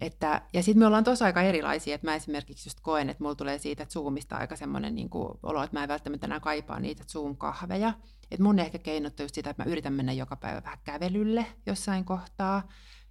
Että, 0.00 0.42
ja 0.52 0.62
sitten 0.62 0.78
me 0.78 0.86
ollaan 0.86 1.04
tosi 1.04 1.24
aika 1.24 1.42
erilaisia, 1.42 1.94
että 1.94 2.06
mä 2.06 2.14
esimerkiksi 2.14 2.68
just 2.68 2.80
koen, 2.80 3.10
että 3.10 3.24
mulla 3.24 3.34
tulee 3.34 3.58
siitä 3.58 3.84
Zoomista 3.84 4.36
aika 4.36 4.56
semmoinen 4.56 4.94
niin 4.94 5.10
olo, 5.42 5.62
että 5.62 5.76
mä 5.76 5.82
en 5.82 5.88
välttämättä 5.88 6.26
enää 6.26 6.40
kaipaa 6.40 6.80
niitä 6.80 7.04
Zoom-kahveja. 7.12 7.92
Että 8.30 8.42
mun 8.42 8.58
ehkä 8.58 8.78
keinot 8.78 9.20
on 9.20 9.24
just 9.24 9.34
sitä, 9.34 9.50
että 9.50 9.64
mä 9.64 9.70
yritän 9.70 9.92
mennä 9.92 10.12
joka 10.12 10.36
päivä 10.36 10.62
vähän 10.62 10.78
kävelylle 10.84 11.46
jossain 11.66 12.04
kohtaa, 12.04 12.68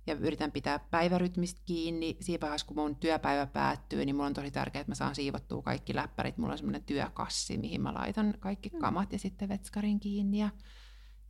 ja 0.08 0.14
yritän 0.14 0.52
pitää 0.52 0.80
päivärytmistä 0.80 1.62
kiinni. 1.66 2.18
Siinä 2.20 2.42
vaiheessa, 2.42 2.68
kun 2.68 2.78
mun 2.78 2.96
työpäivä 2.96 3.46
päättyy, 3.46 4.06
niin 4.06 4.16
mulla 4.16 4.28
on 4.28 4.34
tosi 4.34 4.52
tärkeää, 4.52 4.82
että 4.82 4.92
mä 4.92 4.96
saan 4.96 5.16
siivottua 5.16 5.62
kaikki 5.62 5.96
läppärit. 5.96 6.38
Mulla 6.38 6.52
on 6.52 6.58
semmoinen 6.58 6.84
työkassi, 6.84 7.58
mihin 7.58 7.82
mä 7.82 7.94
laitan 7.94 8.34
kaikki 8.40 8.70
mm. 8.70 8.80
kamat 8.80 9.14
ja 9.14 9.20
sitten 9.20 9.50
vetskarin 9.50 10.00
kiinni. 10.00 10.38
Ja 10.40 10.50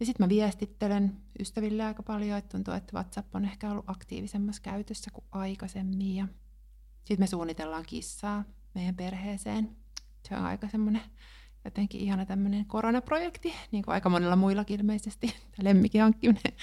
ja 0.04 0.06
sitten 0.06 0.26
mä 0.26 0.30
viestittelen 0.30 1.16
ystäville 1.39 1.84
aika 1.84 2.04
paljon, 2.04 2.38
että 2.38 2.50
tuntuu, 2.50 2.74
että 2.74 2.94
WhatsApp 2.94 3.36
on 3.36 3.46
ehkä 3.46 3.72
ollut 3.72 3.89
aktiivisemmassa 3.89 4.62
käytössä 4.62 5.12
kuin 5.12 5.26
aikaisemmin. 5.32 6.16
Ja 6.16 6.28
sitten 6.98 7.20
me 7.20 7.28
suunnitellaan 7.28 7.84
kissaa 7.88 8.44
meidän 8.76 8.96
perheeseen. 8.96 9.76
Se 10.28 10.36
on 10.36 10.46
aika 10.46 10.70
semmoinen 10.70 11.02
jotenkin 11.66 12.02
ihana 12.02 12.26
tämmöinen 12.26 12.66
koronaprojekti, 12.66 13.54
niin 13.72 13.84
kuin 13.84 13.94
aika 13.94 14.10
monella 14.10 14.36
muillakin 14.36 14.80
ilmeisesti. 14.80 15.36
Lemmikin 15.62 16.02
hankkiminen 16.02 16.54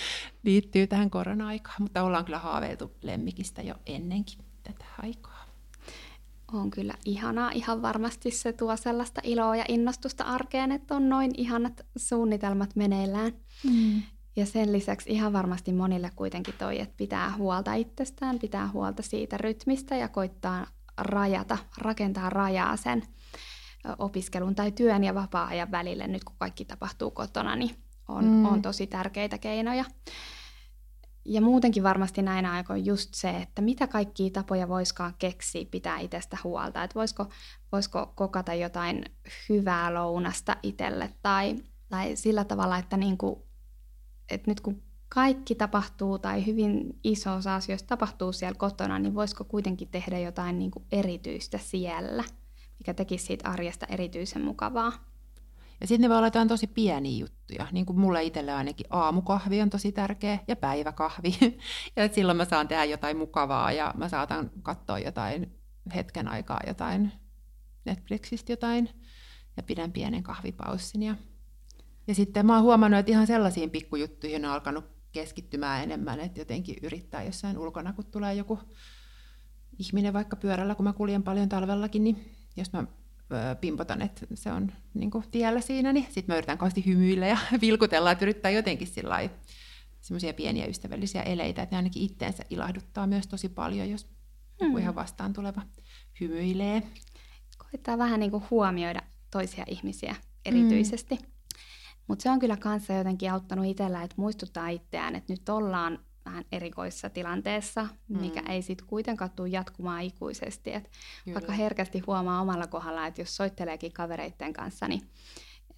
liittyy 0.43 0.87
tähän 0.87 1.11
korona-aikaan, 1.11 1.83
mutta 1.83 2.03
ollaan 2.03 2.25
kyllä 2.25 2.39
haaveiltu 2.39 2.93
lemmikistä 3.03 3.63
jo 3.63 3.75
ennenkin 3.87 4.45
tätä 4.63 4.85
aikaa 5.03 5.40
on 6.53 6.71
kyllä 6.71 6.95
ihanaa. 7.05 7.51
Ihan 7.51 7.83
varmasti 7.83 8.31
se 8.31 8.53
tuo 8.53 8.77
sellaista 8.77 9.21
iloa 9.25 9.57
ja 9.57 9.65
innostusta 9.69 10.25
arkeen, 10.25 10.73
että 10.73 10.95
on 10.95 11.09
noin 11.09 11.31
ihanat 11.37 11.87
suunnitelmat 11.97 12.77
meneillään. 12.77 13.33
Mm. 13.65 14.03
Ja 14.37 14.47
sen 14.47 14.73
lisäksi 14.73 15.11
ihan 15.11 15.33
varmasti 15.33 15.73
monille 15.73 16.11
kuitenkin 16.17 16.55
toi, 16.59 16.81
että 16.81 16.95
pitää 16.97 17.37
huolta 17.37 17.75
itsestään, 17.75 18.39
pitää 18.39 18.69
huolta 18.69 19.03
siitä 19.03 19.37
rytmistä 19.39 19.97
ja 19.97 20.09
koittaa 20.09 20.67
rajata, 20.99 21.59
rakentaa 21.79 22.31
rajaa 22.31 22.77
sen 22.77 23.03
opiskelun 23.99 24.55
tai 24.55 24.73
työn 24.73 25.05
ja 25.05 25.15
vapaa-ajan 25.15 25.71
välille 25.71 26.07
nyt 26.07 26.25
kun 26.25 26.37
kaikki 26.39 26.65
tapahtuu 26.65 27.11
kotona, 27.11 27.57
niin 27.57 27.77
on, 28.09 28.25
mm. 28.25 28.45
on 28.45 28.63
tosi 28.63 28.87
tärkeitä 28.87 29.39
keinoja 29.39 29.85
ja 31.25 31.41
muutenkin 31.41 31.83
varmasti 31.83 32.23
näinä 32.23 32.53
aikoina 32.53 32.85
just 32.85 33.15
se, 33.15 33.31
että 33.31 33.63
mitä 33.63 33.87
kaikkia 33.87 34.31
tapoja 34.31 34.69
voiskaan 34.69 35.15
keksiä 35.19 35.65
pitää 35.71 35.99
itsestä 35.99 36.37
huolta. 36.45 36.85
Että 36.85 36.95
voisiko, 36.95 37.27
voisiko 37.73 38.13
kokata 38.15 38.55
jotain 38.55 39.05
hyvää 39.49 39.95
lounasta 39.95 40.57
itselle 40.63 41.11
tai, 41.23 41.57
tai 41.89 42.17
sillä 42.17 42.45
tavalla, 42.45 42.79
että, 42.79 42.97
niinku, 42.97 43.49
että 44.31 44.51
nyt 44.51 44.61
kun 44.61 44.83
kaikki 45.09 45.55
tapahtuu 45.55 46.19
tai 46.19 46.47
hyvin 46.47 46.99
iso 47.05 47.35
osa 47.35 47.55
asioista 47.55 47.89
tapahtuu 47.89 48.33
siellä 48.33 48.59
kotona, 48.59 48.99
niin 48.99 49.15
voisiko 49.15 49.45
kuitenkin 49.45 49.89
tehdä 49.89 50.19
jotain 50.19 50.59
niinku 50.59 50.87
erityistä 50.93 51.59
siellä, 51.59 52.25
mikä 52.79 52.95
tekisi 52.95 53.27
siitä 53.27 53.49
arjesta 53.49 53.87
erityisen 53.87 54.45
mukavaa. 54.45 55.10
Ja 55.81 55.87
sitten 55.87 56.01
ne 56.01 56.09
voi 56.09 56.17
olla 56.17 56.27
jotain 56.27 56.49
tosi 56.49 56.67
pieniä 56.67 57.19
juttuja, 57.19 57.67
niin 57.73 57.87
kuin 57.87 58.01
mulle 58.01 58.25
itselle 58.25 58.53
ainakin 58.53 58.87
aamukahvi 58.91 59.63
on 59.63 59.71
tosi 59.71 59.93
tärkeä 59.93 60.39
ja 60.49 60.57
päiväkahvi. 60.57 61.35
ja 61.97 62.05
että 62.05 62.15
silloin 62.15 62.37
mä 62.37 62.45
saan 62.45 62.69
tehdä 62.69 62.85
jotain 62.85 63.17
mukavaa 63.17 63.73
ja 63.73 63.95
mä 63.97 64.09
saatan 64.09 64.51
katsoa 64.63 64.99
jotain 64.99 65.61
hetken 65.95 66.29
aikaa 66.29 66.61
jotain 66.67 67.13
Netflixistä 67.85 68.53
jotain 68.53 68.89
ja 69.57 69.63
pidän 69.63 69.93
pienen 69.93 70.23
kahvipaussin. 70.23 71.03
Ja, 71.03 71.15
ja 72.07 72.15
sitten 72.15 72.47
mä 72.47 72.55
oon 72.55 72.63
huomannut, 72.63 73.01
että 73.01 73.13
ihan 73.13 73.27
sellaisiin 73.27 73.71
pikkujuttuihin 73.71 74.45
on 74.45 74.51
alkanut 74.51 74.85
keskittymään 75.13 75.83
enemmän, 75.83 76.21
että 76.21 76.41
jotenkin 76.41 76.77
yrittää 76.83 77.23
jossain 77.23 77.59
ulkona, 77.59 77.93
kun 77.93 78.07
tulee 78.07 78.35
joku 78.35 78.59
ihminen 79.79 80.13
vaikka 80.13 80.37
pyörällä, 80.37 80.75
kun 80.75 80.85
mä 80.85 80.93
kuljen 80.93 81.23
paljon 81.23 81.49
talvellakin, 81.49 82.05
niin 82.05 82.35
jos 82.57 82.73
mä 82.73 82.85
pimpotan, 83.61 84.03
että 84.03 84.27
se 84.35 84.53
on 84.53 84.73
niin 84.95 85.11
kuin 85.11 85.25
tiellä 85.31 85.61
siinä, 85.61 85.93
niin 85.93 86.05
sitten 86.05 86.25
mä 86.29 86.37
yritän 86.37 86.59
kauheasti 86.59 86.87
hymyillä 86.87 87.27
ja 87.27 87.39
vilkutella, 87.61 88.11
että 88.11 88.25
yrittää 88.25 88.51
jotenkin 88.51 88.89
semmoisia 90.01 90.35
pieniä 90.35 90.67
ystävällisiä 90.67 91.23
eleitä, 91.23 91.63
että 91.63 91.75
ne 91.75 91.77
ainakin 91.77 92.03
itteensä 92.03 92.45
ilahduttaa 92.51 93.07
myös 93.07 93.27
tosi 93.27 93.49
paljon, 93.49 93.91
jos 93.91 94.07
mm. 94.61 94.77
ihan 94.79 94.95
vastaan 94.95 95.33
tuleva 95.33 95.63
hymyilee. 96.21 96.83
Koittaa 97.59 97.99
vähän 97.99 98.21
niin 98.21 98.31
kuin 98.31 98.45
huomioida 98.51 99.03
toisia 99.31 99.65
ihmisiä 99.69 100.17
erityisesti. 100.45 101.15
Mm. 101.15 101.27
Mutta 102.09 102.23
se 102.23 102.31
on 102.31 102.39
kyllä 102.39 102.57
kanssa 102.57 102.93
jotenkin 102.93 103.33
auttanut 103.33 103.67
itsellä, 103.67 104.03
että 104.03 104.15
muistuttaa 104.19 104.69
itseään, 104.69 105.17
että 105.17 105.33
nyt 105.33 105.49
ollaan 105.49 105.99
vähän 106.25 106.45
erikoissa 106.53 107.11
tilanteessa, 107.11 107.87
mikä 108.09 108.41
mm. 108.41 108.51
ei 108.51 108.63
sitten 108.63 108.87
kuitenkaan 108.87 109.31
tule 109.31 109.49
jatkumaan 109.49 110.03
ikuisesti. 110.03 110.73
Et 110.73 110.91
vaikka 111.35 111.53
herkästi 111.53 111.99
huomaa 111.99 112.41
omalla 112.41 112.67
kohdalla, 112.67 113.07
että 113.07 113.21
jos 113.21 113.37
soitteleekin 113.37 113.93
kavereiden 113.93 114.53
kanssa, 114.53 114.89
niin, 114.89 115.11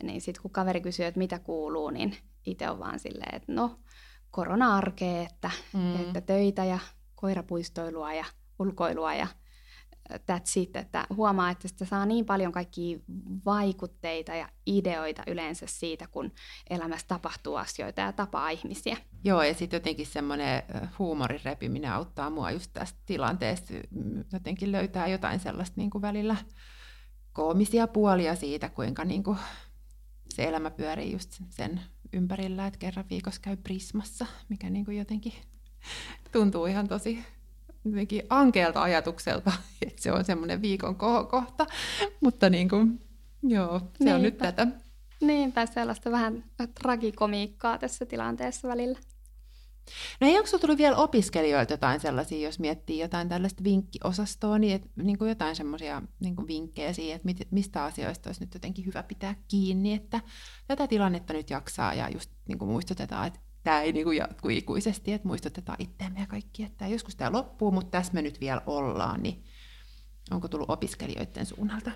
niin 0.03 0.21
sitten 0.21 0.43
kun 0.43 0.51
kaveri 0.51 0.81
kysyy, 0.81 1.07
että 1.07 1.19
mitä 1.19 1.39
kuuluu, 1.39 1.91
niin 1.91 2.17
itse 2.47 2.71
on 2.71 2.79
vaan 2.79 2.99
silleen, 2.99 3.35
että 3.35 3.53
no 3.53 3.79
korona-arkea, 4.31 5.23
että, 5.23 5.51
mm. 5.73 6.01
että 6.01 6.21
töitä 6.21 6.65
ja 6.65 6.79
koirapuistoilua 7.15 8.13
ja 8.13 8.25
ulkoilua 8.59 9.15
ja 9.15 9.27
that's 10.17 10.61
it, 10.61 10.77
että 10.77 11.07
huomaa, 11.17 11.51
että 11.51 11.69
sitä 11.69 11.85
saa 11.85 12.07
niin 12.07 12.25
paljon 12.25 12.53
kaikkia 12.53 12.99
vaikutteita 13.45 14.35
ja 14.35 14.49
ideoita 14.67 15.23
yleensä 15.27 15.67
siitä, 15.69 16.07
kun 16.07 16.33
elämässä 16.71 17.07
tapahtuu 17.09 17.57
asioita 17.57 18.01
ja 18.01 18.13
tapaa 18.13 18.51
ihmisiä. 18.51 18.97
Joo, 19.25 19.43
ja 19.43 19.55
sitten 19.55 19.77
jotenkin 19.77 20.07
semmoinen 20.07 20.63
huumorin 20.99 21.41
repiminen 21.45 21.93
auttaa 21.93 22.31
mua 22.31 22.51
just 22.51 22.71
tästä 22.73 22.99
tilanteesta. 23.07 23.75
Jotenkin 24.33 24.73
löytää 24.73 25.09
jotain 25.09 25.41
sellaista 25.41 25.75
niin 25.77 25.91
kuin 25.91 26.03
välillä 26.03 26.37
koomisia 27.33 27.87
puolia 27.87 28.37
siitä, 28.37 28.69
kuinka 28.69 29.05
niin 29.05 29.23
kuin 29.23 29.39
se 30.29 30.45
elämä 30.45 30.71
pyörii 30.71 31.13
just 31.13 31.43
sen 31.51 31.81
ympärillä, 32.13 32.67
että 32.67 32.79
kerran 32.79 33.05
viikossa 33.11 33.41
käy 33.41 33.57
Prismassa, 33.57 34.27
mikä 34.49 34.71
niin 34.71 34.85
kuin 34.85 34.99
jotenkin 34.99 35.33
tuntuu 36.33 36.67
ihan 36.67 36.89
tosi 36.89 37.25
jotenkin 37.85 38.23
ankeelta 38.29 38.83
ajatukselta, 38.83 39.53
että 39.87 40.03
se 40.03 40.13
on 40.13 40.25
semmoinen 40.25 40.63
viikon 40.63 40.97
kohokohta, 40.97 41.67
mutta 42.21 42.51
niin 42.51 42.69
kuin, 42.69 43.01
joo, 43.43 43.79
se 43.79 43.85
Niinpä. 43.99 44.15
on 44.15 44.23
nyt 44.23 44.39
tätä. 44.39 44.67
Niinpä, 45.21 45.67
sellaista 45.67 46.11
vähän 46.11 46.45
tragikomiikkaa 46.83 47.79
tässä 47.79 48.07
tilanteessa 48.07 48.69
välillä. 48.69 48.99
No 50.21 50.27
ei, 50.27 50.37
onko 50.37 50.47
sinulla 50.47 50.61
tullut 50.61 50.79
vielä 50.79 50.97
opiskelijoilta 50.97 51.73
jotain 51.73 52.01
sellaisia, 52.01 52.47
jos 52.47 52.59
miettii 52.59 52.99
jotain 52.99 53.29
tällaista 53.29 53.65
vinkkiosastoa, 53.65 54.59
niin, 54.59 54.75
et, 54.75 54.83
niin 54.97 55.19
kuin 55.19 55.29
jotain 55.29 55.57
semmoisia 55.57 56.03
niin 56.21 56.37
vinkkejä 56.47 56.93
siihen, 56.93 57.17
että 57.17 57.27
mit, 57.27 57.49
mistä 57.51 57.85
asioista 57.85 58.29
olisi 58.29 58.41
nyt 58.41 58.55
jotenkin 58.55 58.87
hyvä 58.87 59.03
pitää 59.03 59.35
kiinni, 59.49 59.95
että 59.95 60.21
tätä 60.67 60.87
tilannetta 60.87 61.33
nyt 61.33 61.51
jaksaa 61.51 61.95
ja 61.95 62.09
just 62.09 62.31
niin 62.49 62.59
kuin 62.59 62.71
muistutetaan, 62.71 63.27
että 63.27 63.41
tämä 63.63 63.83
ei 63.83 63.93
niin 63.93 64.05
kuin 64.05 64.17
jatku 64.17 64.49
ikuisesti, 64.49 65.13
että 65.13 65.29
muistutetaan 65.29 65.77
itseämme 65.79 66.21
ja 66.21 66.27
kaikki, 66.27 66.63
että 66.63 66.87
joskus 66.87 67.17
tämä 67.17 67.33
loppuu, 67.33 67.71
mutta 67.71 67.91
tässä 67.91 68.13
me 68.13 68.23
nyt 68.23 68.41
vielä 68.41 68.63
ollaan, 68.67 69.23
niin 69.23 69.45
onko 70.31 70.49
tullut 70.49 70.71
opiskelijoiden 70.71 71.47
suunnalta? 71.47 71.91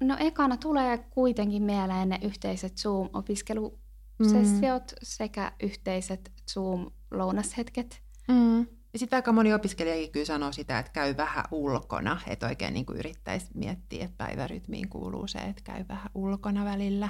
No 0.00 0.16
ekana 0.20 0.56
tulee 0.56 0.98
kuitenkin 0.98 1.62
mieleen 1.62 2.08
ne 2.08 2.18
yhteiset 2.22 2.78
Zoom-opiskelusessiot 2.78 4.92
mm. 4.92 4.98
sekä 5.02 5.52
yhteiset 5.62 6.32
Zoom-lounashetket. 6.50 8.02
Mm. 8.28 8.58
Ja 8.92 8.98
sitten 8.98 9.16
aika 9.16 9.32
moni 9.32 9.54
opiskelijakin 9.54 10.12
kyllä 10.12 10.26
sanoo 10.26 10.52
sitä, 10.52 10.78
että 10.78 10.92
käy 10.92 11.16
vähän 11.16 11.44
ulkona, 11.50 12.20
että 12.26 12.46
oikein 12.46 12.74
niin 12.74 12.86
kuin 12.86 12.98
yrittäisi 12.98 13.46
miettiä, 13.54 14.04
että 14.04 14.16
päivärytmiin 14.16 14.88
kuuluu 14.88 15.26
se, 15.26 15.38
että 15.38 15.62
käy 15.64 15.84
vähän 15.88 16.10
ulkona 16.14 16.64
välillä. 16.64 17.08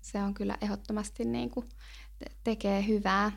Se 0.00 0.22
on 0.22 0.34
kyllä 0.34 0.58
ehdottomasti 0.60 1.24
niin 1.24 1.50
kuin 1.50 1.68
tekee 2.44 2.86
hyvää. 2.86 3.32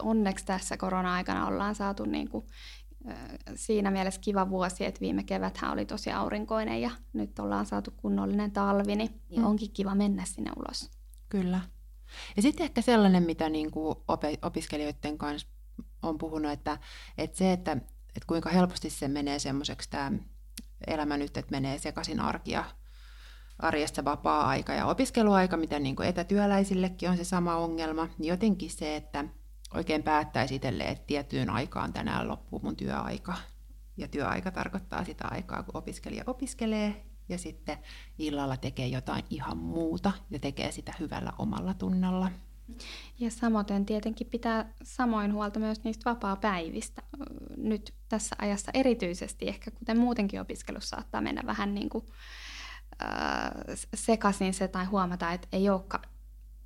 Onneksi 0.00 0.46
tässä 0.46 0.76
korona-aikana 0.76 1.46
ollaan 1.46 1.74
saatu 1.74 2.04
niin 2.04 2.28
kuin, 2.28 2.46
siinä 3.54 3.90
mielessä 3.90 4.20
kiva 4.20 4.50
vuosi, 4.50 4.84
että 4.84 5.00
viime 5.00 5.22
keväthän 5.22 5.72
oli 5.72 5.86
tosi 5.86 6.12
aurinkoinen 6.12 6.80
ja 6.80 6.90
nyt 7.12 7.38
ollaan 7.38 7.66
saatu 7.66 7.90
kunnollinen 7.96 8.52
talvi, 8.52 8.96
niin 8.96 9.22
mm. 9.36 9.44
onkin 9.44 9.72
kiva 9.72 9.94
mennä 9.94 10.24
sinne 10.24 10.50
ulos. 10.56 10.90
Kyllä. 11.28 11.60
Ja 12.36 12.42
sitten 12.42 12.64
ehkä 12.64 12.82
sellainen, 12.82 13.22
mitä 13.22 13.48
niin 13.48 13.70
kuin 13.70 13.96
opiskelijoiden 14.42 15.18
kanssa 15.18 15.48
on 16.02 16.18
puhunut, 16.18 16.52
että, 16.52 16.78
että 17.18 17.38
se, 17.38 17.52
että, 17.52 17.72
että 17.72 18.26
kuinka 18.26 18.50
helposti 18.50 18.90
se 18.90 19.08
menee 19.08 19.38
semmoiseksi 19.38 19.90
tämä 19.90 20.12
elämä 20.86 21.16
nyt, 21.16 21.36
että 21.36 21.50
menee 21.50 21.78
sekaisin 21.78 22.20
arkia 22.20 22.64
arjesta 23.58 24.04
vapaa-aika 24.04 24.72
ja 24.72 24.86
opiskeluaika, 24.86 25.56
mitä 25.56 25.78
niin 25.78 25.96
kuin 25.96 26.08
etätyöläisillekin 26.08 27.10
on 27.10 27.16
se 27.16 27.24
sama 27.24 27.56
ongelma, 27.56 28.08
niin 28.18 28.28
jotenkin 28.28 28.70
se, 28.70 28.96
että 28.96 29.24
oikein 29.74 30.02
päättäisi 30.02 30.54
itselleen, 30.54 30.90
että 30.90 31.06
tiettyyn 31.06 31.50
aikaan 31.50 31.92
tänään 31.92 32.28
loppuu 32.28 32.60
mun 32.60 32.76
työaika. 32.76 33.34
Ja 33.96 34.08
työaika 34.08 34.50
tarkoittaa 34.50 35.04
sitä 35.04 35.28
aikaa, 35.30 35.62
kun 35.62 35.76
opiskelija 35.76 36.24
opiskelee 36.26 37.04
ja 37.28 37.38
sitten 37.38 37.78
illalla 38.18 38.56
tekee 38.56 38.86
jotain 38.88 39.24
ihan 39.30 39.58
muuta 39.58 40.12
ja 40.30 40.38
tekee 40.38 40.72
sitä 40.72 40.94
hyvällä 41.00 41.32
omalla 41.38 41.74
tunnalla. 41.74 42.30
Ja 43.18 43.30
samoin 43.30 43.86
tietenkin 43.86 44.26
pitää 44.26 44.72
samoin 44.82 45.32
huolta 45.32 45.60
myös 45.60 45.84
niistä 45.84 46.10
vapaa-päivistä. 46.10 47.02
Nyt 47.56 47.94
tässä 48.08 48.36
ajassa 48.38 48.70
erityisesti, 48.74 49.48
ehkä 49.48 49.70
kuten 49.70 49.98
muutenkin 49.98 50.40
opiskelussa 50.40 50.96
saattaa 50.96 51.20
mennä 51.20 51.42
vähän 51.46 51.74
niin 51.74 51.88
kuin 51.88 52.04
sekaisin 53.94 54.54
se 54.54 54.68
tai 54.68 54.84
huomata, 54.84 55.32
että 55.32 55.48
ei 55.52 55.70
olekaan 55.70 56.04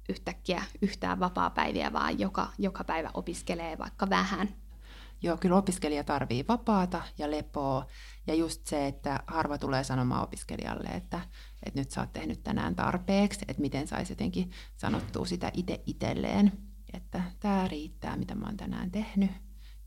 yhtäkkiä 0.09 0.63
yhtään 0.83 1.21
vapaa-päiviä, 1.21 1.93
vaan 1.93 2.19
joka, 2.19 2.53
joka 2.59 2.85
päivä 2.85 3.11
opiskelee 3.15 3.79
vaikka 3.79 4.11
vähän. 4.11 4.49
Joo, 5.23 5.37
kyllä 5.37 5.57
opiskelija 5.57 6.05
tarvii 6.05 6.45
vapaata 6.49 7.03
ja 7.19 7.31
lepoa. 7.31 7.87
Ja 8.27 8.35
just 8.35 8.67
se, 8.67 8.87
että 8.87 9.21
harva 9.27 9.59
tulee 9.59 9.85
sanomaan 9.85 10.23
opiskelijalle, 10.23 10.89
että, 10.89 11.21
että 11.67 11.81
nyt 11.81 11.91
sä 11.91 12.01
oot 12.01 12.13
tehnyt 12.13 12.43
tänään 12.43 12.77
tarpeeksi, 12.77 13.41
että 13.49 13.61
miten 13.61 13.89
saisi 13.89 14.13
jotenkin 14.13 14.51
sanottua 14.77 15.27
sitä 15.27 15.51
itse 15.55 15.83
itselleen, 15.87 16.53
että 16.93 17.23
tämä 17.41 17.69
riittää, 17.69 18.17
mitä 18.17 18.35
mä 18.35 18.47
oon 18.47 18.57
tänään 18.57 18.91
tehnyt. 18.91 19.31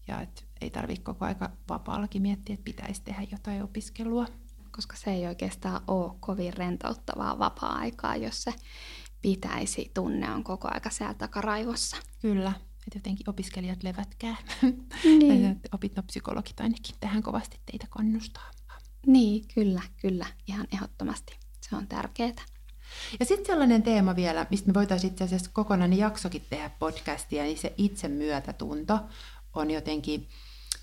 Ja 0.07 0.21
että 0.21 0.41
ei 0.61 0.69
tarvitse 0.69 1.03
koko 1.03 1.25
aika 1.25 1.49
vapaallakin 1.69 2.21
miettiä, 2.21 2.53
että 2.53 2.63
pitäisi 2.63 3.01
tehdä 3.03 3.27
jotain 3.31 3.63
opiskelua 3.63 4.25
koska 4.75 4.95
se 4.95 5.11
ei 5.11 5.27
oikeastaan 5.27 5.81
ole 5.87 6.13
kovin 6.19 6.53
rentouttavaa 6.53 7.39
vapaa-aikaa, 7.39 8.15
jos 8.15 8.43
se 8.43 8.53
pitäisi 9.21 9.91
tunne 9.93 10.31
on 10.31 10.43
koko 10.43 10.67
aika 10.71 10.89
siellä 10.89 11.13
takaraivossa. 11.13 11.97
Kyllä, 12.21 12.53
että 12.87 12.97
jotenkin 12.97 13.29
opiskelijat 13.29 13.83
levätkää. 13.83 14.35
Niin. 15.03 15.61
Opintopsykologit 15.75 16.59
ainakin 16.59 16.95
tähän 16.99 17.23
kovasti 17.23 17.59
teitä 17.65 17.87
kannustaa. 17.89 18.51
Niin, 19.07 19.45
kyllä, 19.53 19.81
kyllä, 20.01 20.25
ihan 20.47 20.67
ehdottomasti. 20.73 21.37
Se 21.61 21.75
on 21.75 21.87
tärkeää. 21.87 22.45
Ja 23.19 23.25
sitten 23.25 23.45
sellainen 23.45 23.83
teema 23.83 24.15
vielä, 24.15 24.47
mistä 24.49 24.67
me 24.67 24.73
voitaisiin 24.73 25.11
itse 25.11 25.23
asiassa 25.23 25.51
kokonainen 25.53 25.99
jaksokin 25.99 26.45
tehdä 26.49 26.69
podcastia, 26.69 27.43
niin 27.43 27.57
se 27.57 27.73
itsemyötätunto 27.77 28.99
on 29.53 29.71
jotenkin 29.71 30.27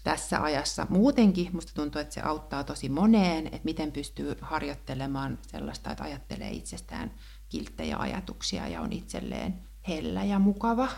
tässä 0.04 0.42
ajassa. 0.42 0.86
Muutenkin 0.90 1.50
musta 1.52 1.72
tuntuu, 1.74 2.00
että 2.00 2.14
se 2.14 2.20
auttaa 2.20 2.64
tosi 2.64 2.88
moneen, 2.88 3.46
että 3.46 3.60
miten 3.64 3.92
pystyy 3.92 4.36
harjoittelemaan 4.40 5.38
sellaista, 5.46 5.90
että 5.90 6.04
ajattelee 6.04 6.50
itsestään 6.50 7.14
kilttejä 7.48 7.96
ajatuksia 7.96 8.68
ja 8.68 8.80
on 8.80 8.92
itselleen 8.92 9.54
hellä 9.88 10.24
ja 10.24 10.38
mukava. 10.38 10.88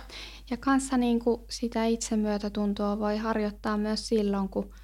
Ja 0.50 0.56
kanssa 0.56 0.96
niin 0.96 1.20
kuin 1.20 1.40
sitä 1.50 1.84
itsemyötätuntoa 1.84 2.98
voi 2.98 3.16
harjoittaa 3.16 3.76
myös 3.76 4.08
silloin, 4.08 4.48
kun 4.48 4.74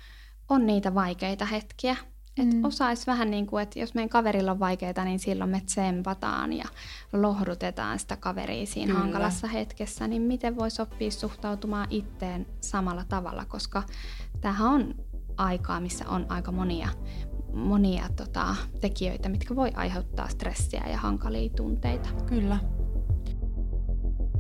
on 0.49 0.67
niitä 0.67 0.95
vaikeita 0.95 1.45
hetkiä. 1.45 1.97
Et 2.39 2.55
mm. 2.55 2.65
osaisi 2.65 3.07
vähän 3.07 3.31
niin 3.31 3.47
kuin, 3.47 3.63
että 3.63 3.79
jos 3.79 3.95
meidän 3.95 4.09
kaverilla 4.09 4.51
on 4.51 4.59
vaikeita, 4.59 5.05
niin 5.05 5.19
silloin 5.19 5.51
me 5.51 5.63
tsempataan 5.67 6.53
ja 6.53 6.65
lohdutetaan 7.13 7.99
sitä 7.99 8.17
kaveria 8.17 8.67
siinä 8.67 8.87
Kyllä. 8.87 9.01
hankalassa 9.01 9.47
hetkessä. 9.47 10.09
Niin 10.09 10.23
miten 10.23 10.57
voisi 10.57 10.83
oppia 10.83 11.11
suhtautumaan 11.11 11.87
itteen 11.91 12.47
samalla 12.61 13.05
tavalla, 13.09 13.45
koska 13.45 13.83
tämähän 14.41 14.69
on 14.69 14.95
aikaa, 15.37 15.81
missä 15.81 16.09
on 16.09 16.27
aika 16.29 16.53
monia, 16.53 16.89
monia 17.53 18.05
tota, 18.17 18.57
tekijöitä, 18.81 19.29
mitkä 19.29 19.57
voi 19.57 19.71
aiheuttaa 19.75 20.29
stressiä 20.29 20.85
ja 20.91 20.99
hankalia 20.99 21.51
tunteita. 21.57 22.09
Kyllä. 22.27 22.59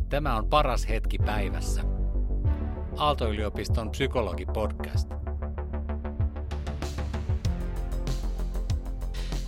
Tämä 0.08 0.37
on 0.37 0.46
paras 0.46 0.88
hetki 0.88 1.18
päivässä. 1.18 1.82
Aalto-yliopiston 2.96 3.90
psykologi-podcast. 3.90 5.28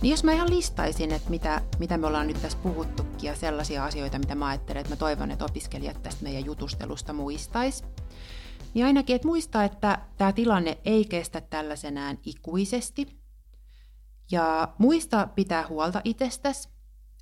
Niin 0.01 0.11
jos 0.11 0.23
mä 0.23 0.33
ihan 0.33 0.49
listaisin, 0.49 1.11
että 1.11 1.29
mitä, 1.29 1.61
mitä 1.79 1.97
me 1.97 2.07
ollaan 2.07 2.27
nyt 2.27 2.41
tässä 2.41 2.57
puhuttukin 2.63 3.27
ja 3.27 3.35
sellaisia 3.35 3.85
asioita, 3.85 4.19
mitä 4.19 4.35
mä 4.35 4.47
ajattelen, 4.47 4.81
että 4.81 4.93
mä 4.93 4.95
toivon, 4.95 5.31
että 5.31 5.45
opiskelijat 5.45 6.03
tästä 6.03 6.23
meidän 6.23 6.45
jutustelusta 6.45 7.13
muistais, 7.13 7.83
niin 8.73 8.85
ainakin, 8.85 9.15
että 9.15 9.27
muistaa, 9.27 9.63
että 9.63 9.99
tämä 10.17 10.33
tilanne 10.33 10.77
ei 10.85 11.05
kestä 11.05 11.41
tällaisenään 11.41 12.19
ikuisesti. 12.25 13.21
Ja 14.31 14.73
muista 14.77 15.27
pitää 15.35 15.67
huolta 15.67 16.01
itsestäsi. 16.03 16.69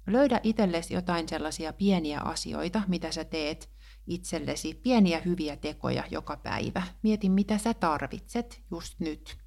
Löydä 0.08 0.40
itsellesi 0.44 0.94
jotain 0.94 1.30
sellaisia 1.30 1.74
pieniä 1.74 2.20
asioita, 2.20 2.82
mitä 2.88 3.12
sä 3.12 3.24
teet 3.24 3.70
itsellesi, 4.08 4.74
pieniä 4.74 5.22
hyviä 5.26 5.56
tekoja 5.56 6.04
joka 6.12 6.38
päivä. 6.38 6.84
Mieti, 7.04 7.30
mitä 7.30 7.58
sä 7.58 7.74
tarvitset 7.74 8.62
just 8.72 9.00
nyt. 9.00 9.38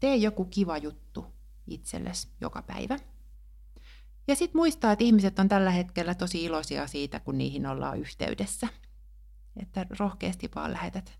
Tee 0.00 0.16
joku 0.16 0.44
kiva 0.44 0.78
juttu 0.78 1.31
itsellesi 1.66 2.28
joka 2.40 2.62
päivä. 2.62 2.98
Ja 4.28 4.36
sitten 4.36 4.58
muistaa, 4.58 4.92
että 4.92 5.04
ihmiset 5.04 5.38
on 5.38 5.48
tällä 5.48 5.70
hetkellä 5.70 6.14
tosi 6.14 6.44
iloisia 6.44 6.86
siitä, 6.86 7.20
kun 7.20 7.38
niihin 7.38 7.66
ollaan 7.66 7.98
yhteydessä. 7.98 8.68
Että 9.56 9.86
rohkeasti 9.98 10.50
vaan 10.54 10.72
lähetät 10.72 11.18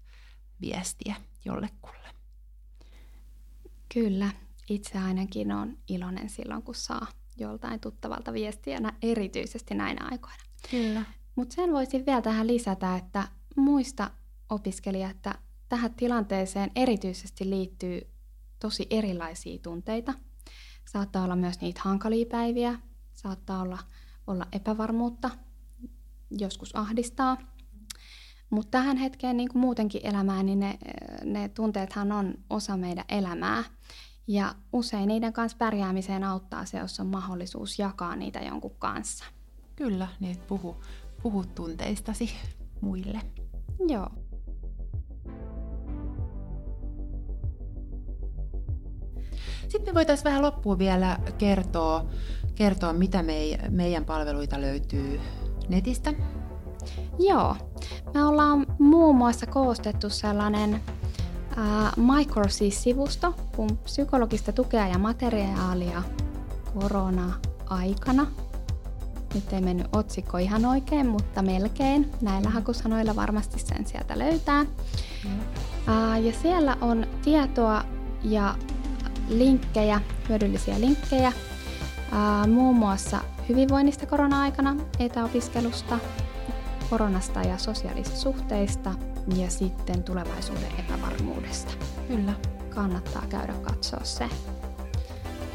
viestiä 0.61 1.14
jollekulle. 1.44 2.09
Kyllä, 3.94 4.31
itse 4.68 4.98
ainakin 4.98 5.52
on 5.52 5.78
iloinen 5.88 6.31
silloin, 6.31 6.62
kun 6.62 6.74
saa 6.74 7.07
joltain 7.37 7.81
tuttavalta 7.81 8.33
viestiä, 8.33 8.92
erityisesti 9.02 9.74
näinä 9.74 10.09
aikoina. 10.11 10.42
Kyllä. 10.70 11.05
Mutta 11.37 11.55
sen 11.55 11.72
voisin 11.72 12.07
vielä 12.07 12.22
tähän 12.22 12.46
lisätä, 12.46 12.96
että 12.96 13.28
muista 13.57 14.11
opiskelija, 14.48 15.11
että 15.11 15.35
tähän 15.68 15.94
tilanteeseen 15.94 16.70
erityisesti 16.76 17.50
liittyy 17.50 18.11
tosi 18.61 18.87
erilaisia 18.90 19.59
tunteita– 19.59 20.14
Saattaa 20.85 21.25
olla 21.25 21.37
myös 21.37 21.61
niitä 21.61 21.81
hankalia 21.85 22.27
päiviä, 22.31 22.79
saattaa 23.12 23.62
olla, 23.62 23.79
olla 24.27 24.47
epävarmuutta, 24.53 25.31
joskus 26.31 26.77
ahdistaa. 26.77 27.37
Mutta 28.51 28.71
tähän 28.71 28.97
hetkeen 28.97 29.37
niin 29.37 29.49
kuin 29.49 29.61
muutenkin 29.61 30.01
elämään, 30.05 30.47
niin 30.47 30.61
ne, 30.61 30.79
ne 31.25 31.49
tunteethan 31.49 32.12
on 32.12 32.35
osa 32.51 32.77
meidän 32.77 33.05
elämää. 33.09 33.64
Ja 34.27 34.55
usein 34.73 35.09
niiden 35.09 35.33
kanssa 35.33 35.59
pärjäämiseen 35.59 36.25
auttaa 36.25 36.64
se, 36.64 36.79
jos 36.79 37.01
on 37.01 37.07
mahdollisuus 37.07 37.79
jakaa 37.79 38.16
niitä 38.16 38.40
jonkun 38.40 38.77
kanssa. 38.79 39.25
Kyllä, 39.77 40.09
niin 40.21 40.37
puhu, 40.38 40.77
puhut 41.23 41.55
tunteistasi 41.55 42.31
muille. 42.81 43.21
Joo. 43.88 44.21
Sitten 49.68 49.94
me 49.94 49.94
voitaisiin 49.94 50.24
vähän 50.24 50.42
loppuun 50.42 50.78
vielä 50.78 51.18
kertoa, 51.38 52.07
kertoa 52.55 52.92
mitä 52.92 53.22
mei, 53.22 53.59
meidän 53.68 54.05
palveluita 54.05 54.61
löytyy 54.61 55.20
netistä. 55.68 56.14
Joo. 57.18 57.57
Me 58.14 58.24
ollaan 58.24 58.66
muun 58.78 59.16
muassa 59.16 59.46
koostettu 59.46 60.11
sellainen 60.11 60.74
äh, 60.74 61.92
Microsis-sivusto, 61.96 63.35
kun 63.57 63.78
psykologista 63.78 64.52
tukea 64.52 64.87
ja 64.87 64.98
materiaalia 64.98 66.02
korona-aikana. 66.74 68.26
Nyt 69.35 69.52
ei 69.52 69.61
mennyt 69.61 69.87
otsikko 69.92 70.38
ihan 70.38 70.64
oikein, 70.64 71.07
mutta 71.07 71.42
melkein. 71.42 72.11
Näillä 72.20 72.50
hakusanoilla 72.50 73.16
varmasti 73.16 73.59
sen 73.59 73.87
sieltä 73.87 74.18
löytää. 74.18 74.64
Mm. 74.64 75.40
Äh, 75.88 76.22
ja 76.22 76.33
siellä 76.33 76.76
on 76.81 77.07
tietoa 77.24 77.85
ja 78.22 78.55
linkkejä, 79.28 80.00
hyödyllisiä 80.28 80.80
linkkejä, 80.80 81.32
ää, 82.12 82.46
muun 82.46 82.76
muassa 82.76 83.20
hyvinvoinnista 83.48 84.06
korona-aikana, 84.06 84.76
etäopiskelusta, 84.98 85.98
koronasta 86.90 87.40
ja 87.40 87.58
sosiaalisista 87.58 88.18
suhteista 88.18 88.94
ja 89.37 89.50
sitten 89.50 90.02
tulevaisuuden 90.02 90.72
epävarmuudesta. 90.78 91.72
Kyllä. 92.08 92.32
Kannattaa 92.70 93.22
käydä 93.28 93.52
katsoa 93.52 94.04
se. 94.04 94.28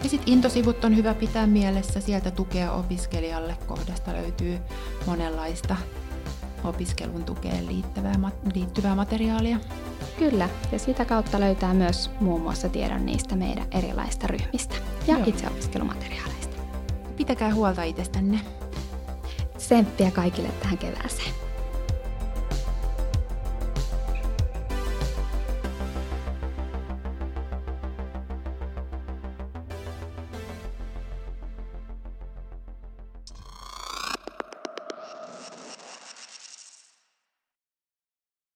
Ja 0.03 0.09
sitten 0.09 0.33
intosivut 0.33 0.83
on 0.83 0.95
hyvä 0.95 1.13
pitää 1.13 1.47
mielessä. 1.47 2.01
Sieltä 2.01 2.31
tukea 2.31 2.71
opiskelijalle 2.71 3.57
kohdasta 3.67 4.13
löytyy 4.13 4.59
monenlaista 5.05 5.75
opiskelun 6.63 7.23
tukeen 7.23 7.67
liittyvää, 7.67 8.15
liittyvää 8.53 8.95
materiaalia. 8.95 9.59
Kyllä, 10.19 10.49
ja 10.71 10.79
sitä 10.79 11.05
kautta 11.05 11.39
löytää 11.39 11.73
myös 11.73 12.11
muun 12.19 12.41
muassa 12.41 12.69
tiedon 12.69 13.05
niistä 13.05 13.35
meidän 13.35 13.67
erilaista 13.71 14.27
ryhmistä 14.27 14.75
ja 15.07 15.17
Joo. 15.17 15.27
itseopiskelumateriaaleista. 15.27 16.57
Pitäkää 17.17 17.53
huolta 17.53 17.83
itsestänne. 17.83 18.39
Tsemppiä 19.57 20.11
kaikille 20.11 20.49
tähän 20.49 20.77
kevääseen. 20.77 21.46